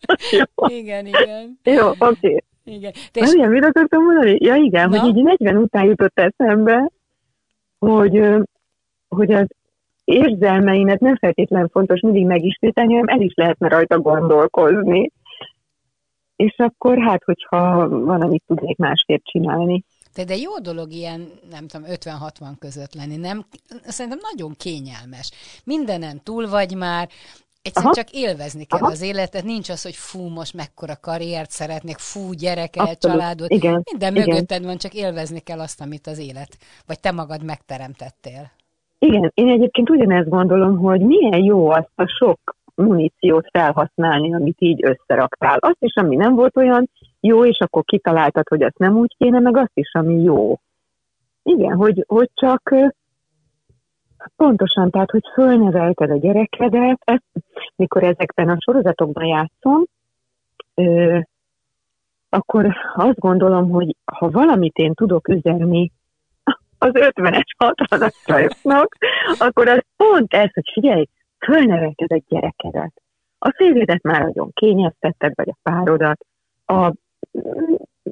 igen, 0.80 1.06
igen. 1.06 1.58
Jó, 1.62 1.88
oké. 1.88 1.98
Okay. 1.98 2.44
Igen. 2.64 2.92
Te 3.12 3.20
is... 3.20 3.32
mit 3.32 3.64
akartam 3.64 4.04
mondani? 4.04 4.36
Ja 4.40 4.54
igen, 4.54 4.88
Na? 4.88 5.00
hogy 5.00 5.16
így 5.16 5.22
40 5.22 5.56
után 5.56 5.84
jutott 5.84 6.18
eszembe, 6.18 6.90
hogy 7.78 8.20
hogy 9.14 9.32
az 9.32 9.46
érzelmeimet 10.04 11.00
nem 11.00 11.16
feltétlenül 11.16 11.68
fontos 11.68 12.00
mindig 12.00 12.26
megismételni, 12.26 12.94
hanem 12.94 13.08
el 13.08 13.20
is 13.20 13.32
lehetne 13.34 13.68
rajta 13.68 14.00
gondolkozni. 14.00 15.10
És 16.36 16.54
akkor 16.56 16.98
hát, 16.98 17.24
hogyha 17.24 17.88
van, 17.88 18.22
amit 18.22 18.42
tudnék 18.46 18.76
másképp 18.76 19.24
csinálni. 19.24 19.84
De, 20.14 20.24
de 20.24 20.36
jó 20.36 20.58
dolog 20.58 20.92
ilyen, 20.92 21.28
nem 21.50 21.66
tudom, 21.66 21.86
50-60 21.90 22.52
között 22.58 22.94
lenni, 22.94 23.16
nem? 23.16 23.44
Szerintem 23.82 24.20
nagyon 24.32 24.52
kényelmes. 24.58 25.30
Mindenen 25.64 26.20
túl 26.22 26.48
vagy 26.48 26.76
már, 26.76 27.08
Egyszerűen 27.62 27.92
Aha. 27.92 28.02
csak 28.02 28.14
élvezni 28.14 28.64
kell 28.64 28.78
Aha. 28.78 28.90
az 28.90 29.00
életet, 29.00 29.44
nincs 29.44 29.68
az, 29.68 29.82
hogy 29.82 29.94
fú, 29.96 30.28
most 30.28 30.54
mekkora 30.54 30.96
karriert 30.96 31.50
szeretnék, 31.50 31.98
fú, 31.98 32.32
gyerekkel, 32.32 32.86
Abszolút. 32.86 33.18
családot. 33.18 33.50
Igen. 33.50 33.82
Minden 33.90 34.14
Igen. 34.14 34.28
mögötted 34.28 34.64
van, 34.64 34.76
csak 34.76 34.94
élvezni 34.94 35.40
kell 35.40 35.60
azt, 35.60 35.80
amit 35.80 36.06
az 36.06 36.18
élet, 36.18 36.56
vagy 36.86 37.00
te 37.00 37.10
magad 37.10 37.44
megteremtettél. 37.44 38.50
Igen, 39.06 39.30
én 39.34 39.48
egyébként 39.48 39.90
ugyanezt 39.90 40.28
gondolom, 40.28 40.78
hogy 40.78 41.00
milyen 41.00 41.42
jó 41.44 41.70
azt 41.70 41.92
a 41.94 42.06
sok 42.06 42.38
muníciót 42.74 43.48
felhasználni, 43.52 44.34
amit 44.34 44.56
így 44.60 44.84
összeraktál. 44.84 45.58
Azt 45.58 45.76
is, 45.82 45.94
ami 45.94 46.16
nem 46.16 46.34
volt 46.34 46.56
olyan 46.56 46.88
jó, 47.20 47.44
és 47.44 47.58
akkor 47.58 47.84
kitaláltad, 47.84 48.48
hogy 48.48 48.62
azt 48.62 48.78
nem 48.78 48.96
úgy 48.96 49.14
kéne, 49.18 49.38
meg 49.38 49.56
azt 49.56 49.72
is, 49.74 49.92
ami 49.92 50.22
jó. 50.22 50.56
Igen, 51.42 51.76
hogy, 51.76 52.04
hogy 52.06 52.30
csak 52.34 52.74
Pontosan, 54.36 54.90
tehát, 54.90 55.10
hogy 55.10 55.22
fölnevelted 55.32 56.10
a 56.10 56.18
gyerekedet, 56.18 56.98
ezt, 57.04 57.24
mikor 57.76 58.02
ezekben 58.02 58.48
a 58.48 58.56
sorozatokban 58.60 59.24
játszom, 59.24 59.84
ö, 60.74 61.18
akkor 62.28 62.76
azt 62.94 63.18
gondolom, 63.18 63.70
hogy 63.70 63.96
ha 64.04 64.30
valamit 64.30 64.76
én 64.76 64.94
tudok 64.94 65.28
üzenni 65.28 65.90
az 66.82 66.90
50-es, 66.94 67.44
60-as 67.58 68.24
csajoknak, 68.24 68.96
akkor 69.38 69.68
az 69.68 69.82
pont 69.96 70.34
ez, 70.34 70.52
hogy 70.52 70.70
figyelj, 70.72 71.04
fölnevelted 71.44 72.12
a 72.12 72.22
gyerekedet. 72.28 72.92
A 73.38 73.52
férjedet 73.56 74.02
már 74.02 74.20
nagyon 74.22 74.50
kényeztetted, 74.52 75.32
vagy 75.34 75.48
a 75.48 75.58
párodat, 75.62 76.26
a, 76.66 76.92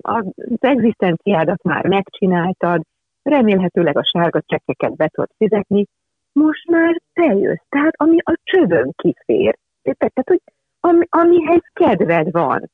az 0.01 0.25
egzisztenciádat 0.61 1.63
már 1.63 1.87
megcsináltad, 1.87 2.83
remélhetőleg 3.23 3.99
a 3.99 4.05
sárga 4.05 4.43
csekkeket 4.47 4.97
be 4.97 5.09
tudod 5.09 5.31
fizetni, 5.37 5.87
most 6.33 6.67
már 6.69 7.01
te 7.13 7.35
jössz, 7.35 7.65
tehát 7.69 7.95
ami 7.97 8.17
a 8.19 8.39
csövön 8.43 8.93
kifér. 8.97 9.57
Tehát, 9.83 10.29
hogy 10.29 10.41
ami, 10.81 11.07
amihez 11.09 11.63
kedved 11.73 12.31
van, 12.31 12.71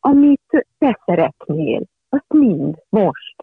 amit 0.00 0.66
te 0.78 0.98
szeretnél, 1.04 1.82
azt 2.08 2.32
mind, 2.32 2.74
most. 2.88 3.34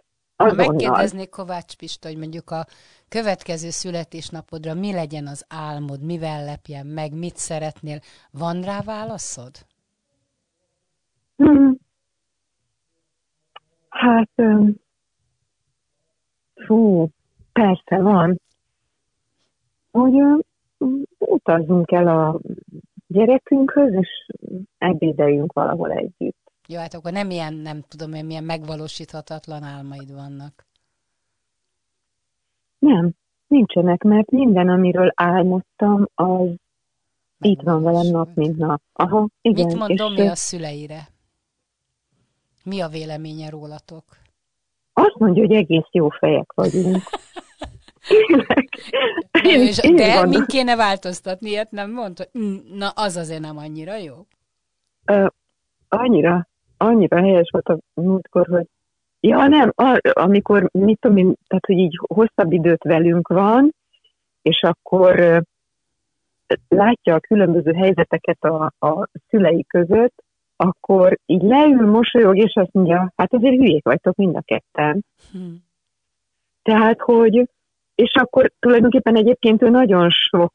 Azonnal. 0.42 0.66
Ha 0.66 0.72
megkérdeznék 0.72 1.30
Kovács 1.30 1.76
Pista, 1.76 2.08
hogy 2.08 2.18
mondjuk 2.18 2.50
a 2.50 2.66
következő 3.10 3.70
születésnapodra 3.70 4.74
mi 4.74 4.94
legyen 4.94 5.28
az 5.28 5.46
álmod, 5.50 6.02
mivel 6.02 6.46
lepjen 6.46 6.86
meg, 6.86 7.14
mit 7.14 7.36
szeretnél, 7.36 8.00
van 8.32 8.62
rá 8.62 8.82
válaszod? 8.82 9.52
Hmm. 11.36 11.78
Hát, 13.90 14.30
fú, 16.66 17.10
persze 17.52 18.02
van. 18.02 18.40
Hogy 19.92 20.46
utazzunk 21.18 21.92
el 21.92 22.08
a 22.08 22.40
gyerekünkhöz, 23.08 23.94
és 23.94 24.28
ebédeljünk 24.78 25.54
valahol 25.54 25.92
együtt. 25.92 26.49
Jó, 26.72 26.80
hát 26.80 26.94
akkor 26.94 27.12
nem 27.12 27.30
ilyen, 27.30 27.54
nem 27.54 27.82
tudom 27.88 28.14
én, 28.14 28.26
milyen 28.26 28.44
megvalósíthatatlan 28.44 29.64
álmaid 29.64 30.14
vannak. 30.14 30.66
Nem, 32.80 33.12
nincsenek, 33.48 34.04
mert 34.04 34.32
minden, 34.32 34.70
amiről 34.70 35.12
álmodtam, 35.16 36.08
az 36.16 36.48
itt 37.40 37.62
van 37.62 37.84
velem 37.84 38.08
nap, 38.08 38.36
mint 38.36 38.58
nap. 38.58 38.82
Aha, 38.94 39.28
igen. 39.42 39.66
Mit 39.66 39.78
mond 39.78 39.98
Domi 39.98 40.28
a 40.28 40.36
szüleire? 40.36 41.08
Mi 42.64 42.82
a 42.82 42.88
véleménye 42.88 43.50
rólatok? 43.50 44.04
Azt 44.94 45.16
mondja, 45.18 45.46
hogy 45.46 45.56
egész 45.56 45.88
jó 45.92 46.10
fejek 46.10 46.54
vagyunk. 46.54 46.98
Én, 49.44 49.60
és, 49.60 49.80
én 49.84 49.96
de 49.96 50.26
mi 50.26 50.46
kéne 50.46 50.76
változtatni, 50.76 51.50
ilyet 51.50 51.72
nem 51.72 51.92
mondta? 51.92 52.24
Mm, 52.40 52.56
na, 52.74 52.90
az 52.90 53.16
azért 53.16 53.42
nem 53.42 53.58
annyira 53.58 53.98
jó? 53.98 54.16
Uh, 55.08 55.28
annyira, 55.88 56.49
annyira 56.80 57.18
helyes 57.18 57.50
volt 57.52 57.68
a 57.68 57.78
múltkor, 57.94 58.48
hogy 58.48 58.66
ja 59.20 59.48
nem, 59.48 59.72
a, 59.76 60.00
amikor, 60.14 60.70
mit 60.72 61.00
tudom 61.00 61.18
én, 61.18 61.34
tehát, 61.48 61.66
hogy 61.66 61.78
így 61.78 62.00
hosszabb 62.08 62.52
időt 62.52 62.84
velünk 62.84 63.28
van, 63.28 63.74
és 64.42 64.62
akkor 64.62 65.44
látja 66.68 67.16
a 67.16 67.20
különböző 67.20 67.74
helyzeteket 67.74 68.44
a, 68.44 68.72
a 68.80 69.08
szülei 69.28 69.66
között, 69.68 70.24
akkor 70.56 71.18
így 71.26 71.42
leül, 71.42 71.90
mosolyog, 71.90 72.38
és 72.38 72.54
azt 72.56 72.74
mondja, 72.74 73.14
hát 73.16 73.34
azért 73.34 73.56
hülyék 73.56 73.84
vagytok 73.84 74.16
mind 74.16 74.36
a 74.36 74.42
ketten. 74.42 75.06
Hmm. 75.32 75.64
Tehát, 76.62 77.00
hogy, 77.00 77.50
és 77.96 78.12
akkor 78.14 78.52
tulajdonképpen 78.60 79.16
egyébként 79.16 79.62
ő 79.62 79.70
nagyon 79.70 80.10
sok, 80.10 80.54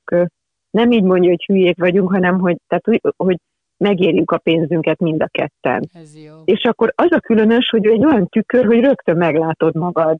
nem 0.70 0.90
így 0.90 1.02
mondja, 1.02 1.28
hogy 1.28 1.44
hülyék 1.44 1.78
vagyunk, 1.78 2.10
hanem 2.10 2.38
hogy, 2.38 2.56
tehát, 2.66 3.02
hogy 3.16 3.38
megérjük 3.76 4.30
a 4.30 4.38
pénzünket 4.38 4.98
mind 4.98 5.22
a 5.22 5.28
ketten. 5.28 5.88
Ez 5.92 6.16
jó. 6.16 6.34
És 6.44 6.64
akkor 6.64 6.92
az 6.96 7.12
a 7.12 7.20
különös, 7.20 7.68
hogy 7.68 7.86
egy 7.86 8.04
olyan 8.04 8.28
tükör, 8.28 8.66
hogy 8.66 8.80
rögtön 8.80 9.16
meglátod 9.16 9.74
magad. 9.74 10.16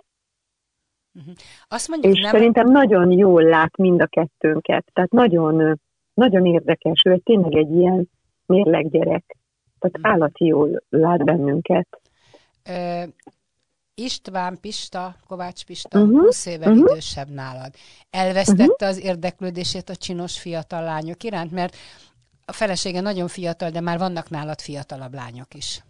Uh-huh. 1.14 1.34
Azt 1.68 1.88
mondjuk, 1.88 2.14
és 2.14 2.20
nem... 2.20 2.30
szerintem 2.30 2.70
nagyon 2.70 3.10
jól 3.10 3.42
lát 3.42 3.76
mind 3.76 4.00
a 4.00 4.06
kettőnket. 4.06 4.84
Tehát 4.92 5.10
nagyon, 5.10 5.80
nagyon 6.14 6.46
érdekes. 6.46 7.02
Ő 7.04 7.18
tényleg 7.18 7.54
egy 7.54 7.70
ilyen 7.70 8.10
mérleggyerek. 8.46 9.36
Tehát 9.78 9.96
uh-huh. 9.98 10.12
állati 10.12 10.44
jól 10.44 10.82
lát 10.88 11.24
bennünket. 11.24 12.00
Ö, 12.68 13.02
István 13.94 14.58
Pista, 14.60 15.14
Kovács 15.26 15.64
Pista, 15.64 16.00
uh-huh. 16.00 16.20
20 16.20 16.46
éve 16.46 16.70
uh-huh. 16.70 16.90
idősebb 16.90 17.28
nálad. 17.28 17.74
Elvesztette 18.10 18.62
uh-huh. 18.62 18.88
az 18.88 19.00
érdeklődését 19.04 19.88
a 19.88 19.96
csinos 19.96 20.40
fiatal 20.40 20.82
lányok 20.82 21.22
iránt, 21.22 21.50
mert 21.50 21.76
a 22.44 22.52
felesége 22.52 23.00
nagyon 23.00 23.28
fiatal, 23.28 23.70
de 23.70 23.80
már 23.80 23.98
vannak 23.98 24.30
nálad 24.30 24.60
fiatalabb 24.60 25.14
lányok 25.14 25.54
is. 25.54 25.82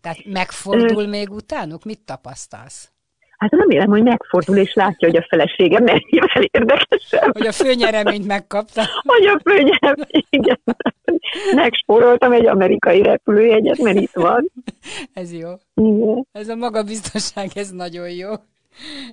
Tehát 0.00 0.24
megfordul 0.24 1.04
uh, 1.04 1.08
még 1.08 1.30
utánuk? 1.30 1.84
Mit 1.84 2.00
tapasztalsz? 2.04 2.90
Hát 3.38 3.50
remélem, 3.50 3.88
hogy 3.88 4.02
megfordul 4.02 4.56
és 4.56 4.74
látja, 4.74 5.08
hogy 5.08 5.16
a 5.16 5.26
feleségem 5.28 5.84
mennyivel 5.84 6.42
érdekesebb. 6.58 7.32
Hogy 7.32 7.46
a 7.46 7.52
főnyereményt 7.52 8.26
megkapta. 8.26 8.82
Hogy 9.02 9.26
a 9.26 9.40
főnyereményt, 9.44 10.26
igen. 10.30 10.60
Megspóroltam 11.54 12.32
egy 12.32 12.46
amerikai 12.46 13.02
repülőjegyet, 13.02 13.78
mert 13.78 14.00
itt 14.00 14.14
van. 14.14 14.52
Ez 15.12 15.32
jó. 15.32 15.50
Igen. 15.74 16.26
Ez 16.32 16.48
a 16.48 16.54
magabiztosság, 16.54 17.50
ez 17.54 17.70
nagyon 17.70 18.10
jó. 18.10 18.30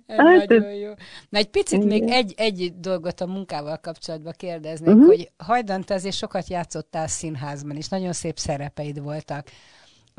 Hát, 0.08 0.48
nagyon 0.48 0.74
jó. 0.74 0.92
Na 1.30 1.38
egy 1.38 1.50
picit 1.50 1.84
igen. 1.84 1.88
még 1.88 2.10
egy, 2.10 2.34
egy 2.38 2.74
dolgot 2.80 3.22
a 3.22 3.26
munkával 3.26 3.78
kapcsolatban 3.78 4.34
kérdeznék, 4.38 4.94
uh-huh. 4.94 5.08
hogy 5.08 5.32
hajdan 5.38 5.82
te 5.82 5.94
azért 5.94 6.16
sokat 6.16 6.48
játszottál 6.48 7.08
színházban, 7.08 7.76
és 7.76 7.90
nagyon 7.90 8.14
szép 8.14 8.38
szerepeid 8.38 9.02
voltak 9.02 9.48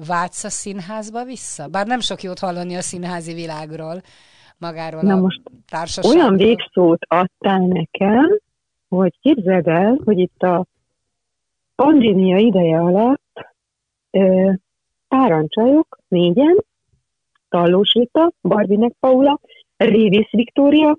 vágysz 0.06 0.44
a 0.44 0.48
színházba 0.48 1.24
vissza? 1.24 1.68
Bár 1.68 1.86
nem 1.86 2.00
sok 2.00 2.22
jót 2.22 2.38
hallani 2.38 2.74
a 2.74 2.80
színházi 2.80 3.34
világról, 3.34 4.00
magáról 4.58 5.02
Na 5.02 5.14
a 5.14 5.20
most 5.20 5.40
társaságról. 5.68 6.22
Olyan 6.22 6.36
végszót 6.36 7.04
adtál 7.08 7.66
nekem, 7.66 8.38
hogy 8.88 9.18
képzeld 9.20 9.66
el, 9.66 10.00
hogy 10.04 10.18
itt 10.18 10.42
a 10.42 10.66
pandémia 11.74 12.36
ideje 12.36 12.78
alatt 12.78 13.52
ö, 14.10 14.52
párancsajok, 15.08 15.98
négyen, 16.08 16.64
Tallós 17.54 17.92
Rita, 17.92 18.32
Barbinek 18.42 18.92
Paula, 19.00 19.40
Révész 19.76 20.30
Viktória, 20.30 20.96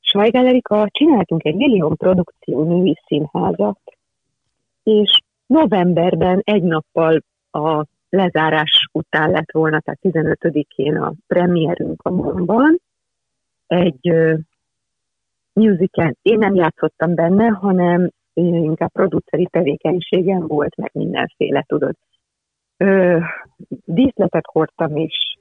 Svajgál 0.00 0.60
csináltunk 0.86 1.44
egy 1.44 1.54
millió 1.54 1.94
produkció 1.94 2.64
női 2.64 2.96
színházat, 3.06 3.80
és 4.82 5.18
novemberben 5.46 6.40
egy 6.44 6.62
nappal 6.62 7.22
a 7.50 7.84
lezárás 8.08 8.88
után 8.92 9.30
lett 9.30 9.52
volna, 9.52 9.80
tehát 9.80 10.00
15-én 10.02 10.96
a 10.96 11.12
premierünk 11.26 12.02
a 12.02 12.10
Monban. 12.10 12.80
Egy 13.66 14.10
uh, 14.10 14.38
musical, 15.52 16.14
én 16.22 16.38
nem 16.38 16.54
játszottam 16.54 17.14
benne, 17.14 17.46
hanem 17.46 18.10
inkább 18.34 18.92
produceri 18.92 19.46
tevékenységem 19.50 20.46
volt, 20.46 20.76
meg 20.76 20.90
mindenféle, 20.94 21.64
tudod. 21.66 21.94
Ö, 22.76 23.18
díszletet 23.84 24.44
hordtam, 24.46 24.96
és 24.96 25.32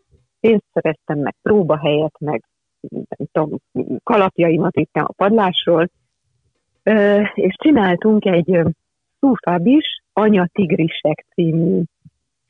pénzt 0.41 0.65
szereztem, 0.73 1.19
meg 1.19 1.35
próbahelyet, 1.41 2.19
meg 2.19 2.43
nem 2.89 3.27
tudom, 3.31 3.59
kalapjaimat 4.03 4.75
ittem 4.75 5.05
a 5.07 5.13
padlásról, 5.13 5.89
ö, 6.83 7.21
és 7.33 7.55
csináltunk 7.57 8.25
egy 8.25 8.59
Szúfáb 9.19 9.67
is, 9.67 10.01
Anya 10.13 10.47
Tigrisek 10.53 11.25
című 11.33 11.81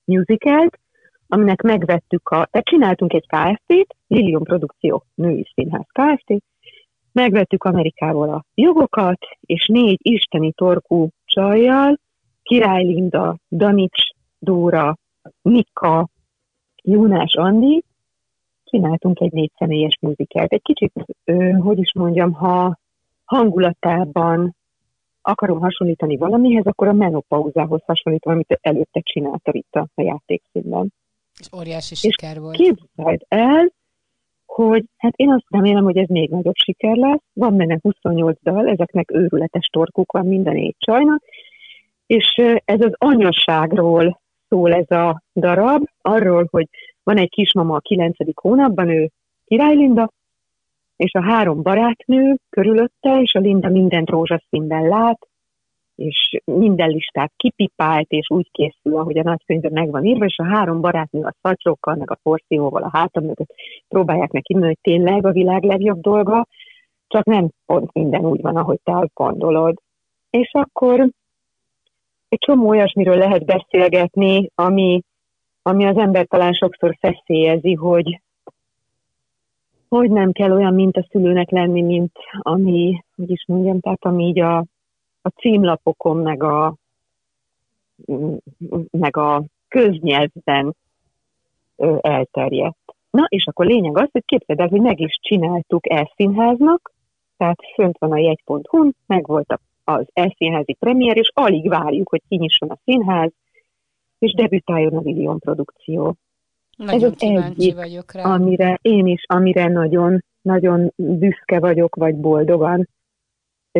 musicalt, 0.04 0.80
aminek 1.28 1.62
megvettük 1.62 2.30
a, 2.30 2.48
tehát 2.52 2.68
csináltunk 2.68 3.14
egy 3.14 3.28
KFT-t, 3.28 3.96
Lilium 4.08 4.44
Produkció 4.44 5.04
Női 5.16 5.48
Színház 5.54 5.86
KFT, 5.88 6.44
megvettük 7.12 7.64
Amerikából 7.64 8.30
a 8.30 8.44
jogokat, 8.54 9.20
és 9.42 9.68
négy 9.68 10.00
isteni 10.02 10.52
torkú 10.52 11.10
csajjal, 11.26 12.00
Király 12.44 12.84
Linda, 12.84 13.38
Danics 13.50 14.02
Dóra, 14.40 14.98
Mika, 15.42 16.08
Jónás 16.82 17.34
Andi, 17.36 17.84
csináltunk 18.64 19.20
egy 19.20 19.32
négy 19.32 19.52
személyes 19.58 19.98
muzikát. 20.02 20.52
Egy 20.52 20.62
kicsit, 20.62 20.94
hogy 21.60 21.80
is 21.80 21.94
mondjam, 21.94 22.34
ha 22.34 22.80
hangulatában 23.26 24.56
akarom 25.22 25.60
hasonlítani 25.60 26.18
valamihez, 26.18 26.66
akkor 26.66 26.88
a 26.88 26.94
menopauzához 26.94 27.82
hasonlítom, 27.86 28.34
amit 28.34 28.60
előtte 28.62 29.00
csinálta 29.00 29.52
itt 29.54 29.74
a 29.74 30.02
játékszínben. 30.02 30.94
És 31.40 31.48
óriási 31.58 31.96
siker 31.96 32.40
volt. 32.40 32.56
Képzeld 32.56 33.22
el, 33.28 33.72
hogy 34.46 34.86
hát 34.98 35.14
én 35.16 35.32
azt 35.32 35.46
remélem, 35.50 35.84
hogy 35.84 35.98
ez 35.98 36.08
még 36.08 36.30
nagyobb 36.30 36.56
siker 36.56 36.96
lesz. 36.96 37.22
Van 37.34 37.58
benne 37.58 37.80
28 37.82 38.38
dal, 38.44 38.68
ezeknek 38.68 39.12
őrületes 39.12 39.70
torkuk 39.72 40.12
van 40.12 40.26
minden 40.26 40.54
négy 40.54 40.76
csajnak, 40.78 41.24
és 42.06 42.42
ez 42.66 42.82
az 42.82 42.94
anyaságról 42.98 44.21
szól 44.52 44.74
ez 44.74 44.92
a 44.92 45.22
darab, 45.36 45.84
arról, 46.02 46.48
hogy 46.52 46.68
van 47.04 47.18
egy 47.18 47.30
kismama 47.30 47.76
a 47.76 47.80
9. 47.80 48.16
hónapban, 48.34 48.90
ő 48.90 49.10
Király 49.46 49.76
Linda, 49.76 50.12
és 50.96 51.14
a 51.14 51.24
három 51.24 51.62
barátnő 51.62 52.36
körülötte, 52.50 53.20
és 53.22 53.34
a 53.34 53.40
Linda 53.40 53.70
mindent 53.70 54.10
rózsaszínben 54.10 54.88
lát, 54.88 55.28
és 55.96 56.40
minden 56.46 56.90
listát 56.90 57.32
kipipált, 57.36 58.10
és 58.10 58.30
úgy 58.30 58.52
készül, 58.52 58.98
ahogy 58.98 59.18
a 59.18 59.24
nagykönyvben 59.24 59.72
meg 59.72 59.92
van 59.92 60.06
írva, 60.06 60.26
és 60.26 60.38
a 60.38 60.46
három 60.46 60.82
barátnő 60.82 61.22
a 61.22 61.34
szacsókkal, 61.42 61.96
meg 61.96 62.12
a 62.12 62.20
porcióval 62.24 62.84
a 62.84 62.90
hátam 62.94 63.24
mögött 63.24 63.54
próbálják 63.88 64.32
neki 64.32 64.54
hogy 64.54 64.78
tényleg 64.82 65.26
a 65.26 65.32
világ 65.32 65.64
legjobb 65.64 66.02
dolga, 66.02 66.48
csak 67.08 67.26
nem 67.26 67.50
pont 67.66 67.94
minden 67.94 68.26
úgy 68.26 68.42
van, 68.42 68.56
ahogy 68.56 68.80
te 68.84 68.98
azt 68.98 69.14
gondolod. 69.14 69.76
És 70.30 70.50
akkor 70.52 71.10
egy 72.32 72.40
csomó 72.40 72.68
olyasmiről 72.68 73.18
lehet 73.18 73.46
beszélgetni, 73.46 74.50
ami, 74.56 75.02
ami 75.62 75.86
az 75.86 75.98
ember 75.98 76.26
talán 76.28 76.54
sokszor 76.54 76.98
feszélyezi, 77.00 77.74
hogy, 77.74 78.22
hogy 79.90 80.12
nem 80.12 80.32
kell 80.32 80.52
olyan 80.52 80.74
mint 80.74 80.98
a 80.98 81.06
szülőnek 81.10 81.50
lenni, 81.50 81.82
mint 81.82 82.12
ami, 82.40 83.04
hogy 83.16 83.30
is 83.30 83.44
mondjam, 83.48 83.80
tehát 83.80 84.06
ami 84.06 84.26
így 84.26 84.40
a, 84.40 84.58
a 85.22 85.30
címlapokon, 85.30 86.18
meg 86.18 86.44
a, 86.44 86.76
meg 88.92 89.18
a 89.18 89.44
köznyelvben 89.68 90.76
elterjedt. 92.02 92.96
Na, 93.10 93.26
és 93.28 93.48
akkor 93.48 93.66
lényeg 93.66 93.98
az, 93.98 94.10
hogy 94.12 94.26
képzeld 94.26 94.60
el, 94.60 94.68
hogy 94.68 94.82
meg 94.82 95.00
is 95.00 95.20
csináltuk 95.22 95.90
elszínháznak, 95.90 96.92
tehát 97.38 97.60
fönt 97.74 97.98
van 97.98 98.12
a 98.12 98.18
jegy.hu-n, 98.18 98.96
meg 99.06 99.28
volt 99.28 99.52
az 99.94 100.06
elszínházi 100.14 100.74
premier, 100.74 101.18
és 101.18 101.32
alig 101.34 101.70
várjuk, 101.70 102.10
hogy 102.10 102.22
kinyisson 102.28 102.70
a 102.70 102.78
színház, 102.84 103.32
és 104.20 104.34
debütáljon 104.34 104.98
a 104.98 105.02
Lilion 105.02 105.40
produkció. 105.40 106.16
Nagyon 106.78 107.12
Ez 107.12 107.18
kíváncsi 107.18 107.62
egyik, 107.62 107.76
vagyok 107.76 108.12
rá. 108.12 108.24
Amire 108.24 108.80
én 108.82 109.06
is, 109.06 109.24
amire 109.28 109.68
nagyon, 109.68 110.24
nagyon 110.42 110.92
büszke 110.96 111.60
vagyok, 111.60 111.96
vagy 111.96 112.16
boldogan 112.16 112.88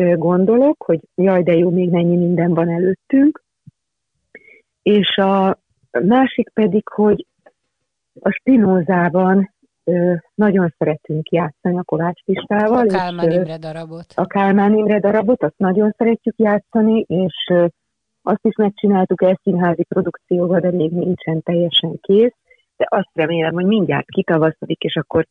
gondolok, 0.00 0.82
hogy 0.82 1.00
jaj, 1.14 1.42
de 1.42 1.52
jó, 1.52 1.70
még 1.70 1.90
mennyi 1.90 2.16
minden 2.16 2.54
van 2.54 2.68
előttünk. 2.68 3.42
És 4.82 5.16
a 5.16 5.58
másik 6.02 6.50
pedig, 6.54 6.88
hogy 6.88 7.26
a 8.20 8.40
Spinózában 9.82 10.22
nagyon 10.34 10.74
szeretünk 10.78 11.28
játszani 11.28 11.78
a 11.78 11.82
Kovács 11.82 12.24
Pistával. 12.24 12.88
A 12.88 12.92
Kálmán 12.92 13.30
és, 13.30 13.34
Imre 13.34 13.58
darabot. 13.58 14.12
A 14.14 14.26
Kálmán 14.26 14.74
Imre 14.74 15.00
darabot, 15.00 15.42
azt 15.42 15.58
nagyon 15.58 15.94
szeretjük 15.96 16.38
játszani, 16.38 17.04
és 17.08 17.52
azt 18.22 18.44
is 18.44 18.54
megcsináltuk 18.54 19.22
el 19.22 19.38
színházi 19.42 19.84
produkcióval, 19.84 20.60
de 20.60 20.70
még 20.70 20.90
nincsen 20.90 21.42
teljesen 21.42 21.98
kész, 22.00 22.34
de 22.76 22.86
azt 22.88 23.10
remélem, 23.12 23.52
hogy 23.52 23.64
mindjárt 23.64 24.06
kitavaszodik, 24.06 24.82
és 24.82 24.96
akkor 24.96 25.26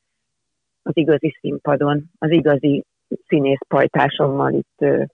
az 0.84 0.98
igazi 0.98 1.38
színpadon, 1.40 2.04
az 2.18 2.32
igazi 2.32 2.84
színészpajtásommal 3.28 4.54
itt 4.54 4.78
uh, 4.78 5.06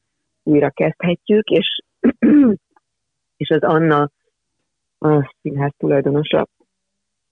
újra 0.44 0.70
kezdhetjük, 0.70 1.50
és, 1.50 1.80
és 3.44 3.50
az 3.50 3.62
Anna, 3.62 4.10
a 5.00 5.34
színház 5.42 5.72
tulajdonosa, 5.78 6.48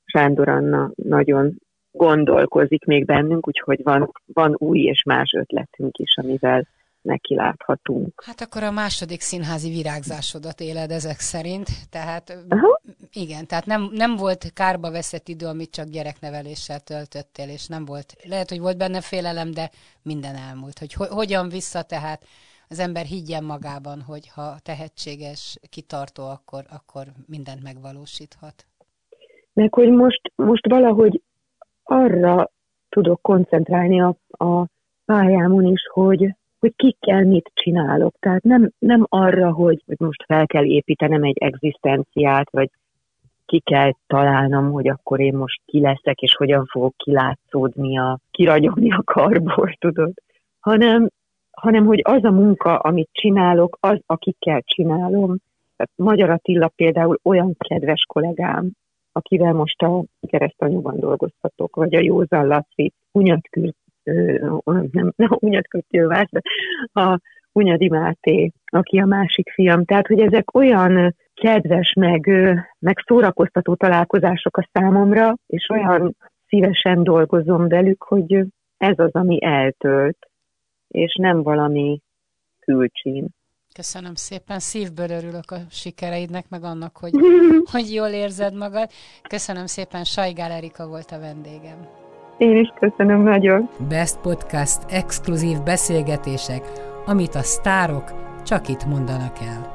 Sándor 0.06 0.48
Anna 0.50 0.91
nagyon 0.96 1.56
gondolkozik 1.97 2.86
még 2.86 3.05
bennünk, 3.05 3.47
úgyhogy 3.47 3.84
van, 3.84 4.12
van 4.34 4.55
új 4.58 4.79
és 4.79 5.03
más 5.03 5.31
ötletünk 5.38 5.97
is, 5.97 6.17
amivel 6.17 6.67
neki 7.01 7.36
láthatunk. 7.36 8.23
Hát 8.25 8.41
akkor 8.41 8.63
a 8.63 8.71
második 8.71 9.21
színházi 9.21 9.69
virágzásodat 9.69 10.60
éled 10.60 10.91
ezek 10.91 11.19
szerint, 11.19 11.67
tehát 11.89 12.38
Aha. 12.49 12.81
igen, 13.13 13.47
tehát 13.47 13.65
nem, 13.65 13.89
nem 13.93 14.15
volt 14.15 14.51
kárba 14.53 14.91
veszett 14.91 15.27
idő, 15.27 15.45
amit 15.45 15.71
csak 15.71 15.88
gyerekneveléssel 15.88 16.79
töltöttél, 16.79 17.49
és 17.49 17.67
nem 17.67 17.86
volt, 17.86 18.13
lehet, 18.29 18.49
hogy 18.49 18.60
volt 18.60 18.77
benne 18.77 19.01
félelem, 19.01 19.51
de 19.51 19.69
minden 20.01 20.36
elmúlt, 20.36 20.79
hogy 20.79 20.93
ho- 20.93 21.10
hogyan 21.10 21.49
vissza 21.49 21.81
tehát 21.81 22.25
az 22.69 22.79
ember 22.79 23.05
higgyen 23.05 23.43
magában, 23.43 24.01
hogy 24.01 24.29
ha 24.36 24.55
tehetséges, 24.63 25.60
kitartó, 25.69 26.23
akkor, 26.23 26.63
akkor 26.69 27.03
mindent 27.27 27.63
megvalósíthat. 27.63 28.65
Meg 29.53 29.73
hogy 29.73 29.89
most, 29.89 30.21
most 30.36 30.67
valahogy 30.67 31.21
arra 31.86 32.50
tudok 32.89 33.21
koncentrálni 33.21 34.02
a, 34.02 34.15
a 34.30 34.65
pályámon 35.06 35.65
is, 35.65 35.82
hogy, 35.93 36.36
hogy 36.60 36.74
kikkel 36.76 37.24
mit 37.24 37.52
csinálok. 37.54 38.15
Tehát 38.19 38.43
nem, 38.43 38.71
nem 38.80 39.06
arra, 39.10 39.52
hogy, 39.52 39.84
hogy 39.86 40.00
most 40.00 40.24
fel 40.26 40.48
kell 40.48 40.65
építenem 40.65 41.24
egy 41.24 41.38
egzisztenciát, 41.38 42.50
vagy 42.50 42.69
ki 43.45 43.60
kell 43.60 43.91
találnom, 44.08 44.71
hogy 44.71 44.88
akkor 44.88 45.19
én 45.19 45.34
most 45.36 45.62
ki 45.65 45.80
leszek, 45.80 46.19
és 46.19 46.36
hogyan 46.36 46.65
fogok 46.65 46.93
kilátszódni, 46.98 47.98
a, 47.98 48.19
kiragyogni 48.32 48.91
a 48.91 49.02
karból, 49.06 49.76
tudod. 49.80 50.13
Hanem, 50.60 51.10
hanem, 51.52 51.86
hogy 51.86 52.00
az 52.04 52.24
a 52.24 52.32
munka, 52.32 52.78
amit 52.78 53.10
csinálok, 53.12 53.78
az, 53.80 54.00
akikkel 54.06 54.62
csinálom. 54.62 55.36
Tehát 55.76 55.91
Magyar 55.95 56.30
Attila 56.30 56.67
például 56.67 57.19
olyan 57.24 57.56
kedves 57.58 58.06
kollégám, 58.08 58.71
akivel 59.15 59.54
most 59.54 59.82
a 59.82 60.04
keresztanyúban 60.28 60.99
dolgozhatok, 60.99 61.75
vagy 61.75 61.95
a 61.95 61.99
Józan 61.99 62.47
Laci, 62.47 62.93
Hunyatkürt, 63.12 63.78
nem, 64.63 65.13
nem 65.15 65.32
a 65.32 65.38
Hunyatkürt 65.39 65.86
Jövás, 65.89 66.30
de 66.30 66.41
a 67.01 67.19
Hunyadi 67.51 67.89
Máté, 67.89 68.51
aki 68.65 68.97
a 68.97 69.06
másik 69.06 69.49
fiam. 69.49 69.86
Tehát, 69.86 70.08
hogy 70.08 70.19
ezek 70.19 70.56
olyan 70.56 71.15
kedves, 71.34 71.93
meg, 71.93 72.28
meg 72.80 73.04
szórakoztató 73.06 73.75
találkozások 73.75 74.58
a 74.58 74.69
számomra, 74.71 75.36
és 75.47 75.69
olyan 75.69 76.15
szívesen 76.47 77.04
dolgozom 77.04 77.67
velük, 77.67 78.04
hogy 78.04 78.45
ez 78.78 78.99
az, 78.99 79.12
ami 79.12 79.43
eltölt, 79.43 80.17
és 80.88 81.15
nem 81.15 81.43
valami 81.43 81.99
külcsín. 82.60 83.28
Köszönöm 83.75 84.15
szépen, 84.15 84.59
szívből 84.59 85.09
örülök 85.09 85.51
a 85.51 85.55
sikereidnek, 85.69 86.45
meg 86.49 86.63
annak, 86.63 86.97
hogy, 86.97 87.11
hogy 87.71 87.93
jól 87.93 88.07
érzed 88.07 88.55
magad. 88.55 88.89
Köszönöm 89.29 89.65
szépen, 89.65 90.03
Sajgál 90.03 90.51
Erika 90.51 90.88
volt 90.88 91.11
a 91.11 91.19
vendégem. 91.19 91.88
Én 92.38 92.57
is 92.57 92.73
köszönöm 92.79 93.21
nagyon. 93.21 93.69
Best 93.89 94.17
Podcast 94.17 94.79
exkluzív 94.89 95.61
beszélgetések, 95.61 96.71
amit 97.05 97.35
a 97.35 97.41
sztárok 97.41 98.11
csak 98.43 98.67
itt 98.67 98.85
mondanak 98.85 99.39
el. 99.39 99.74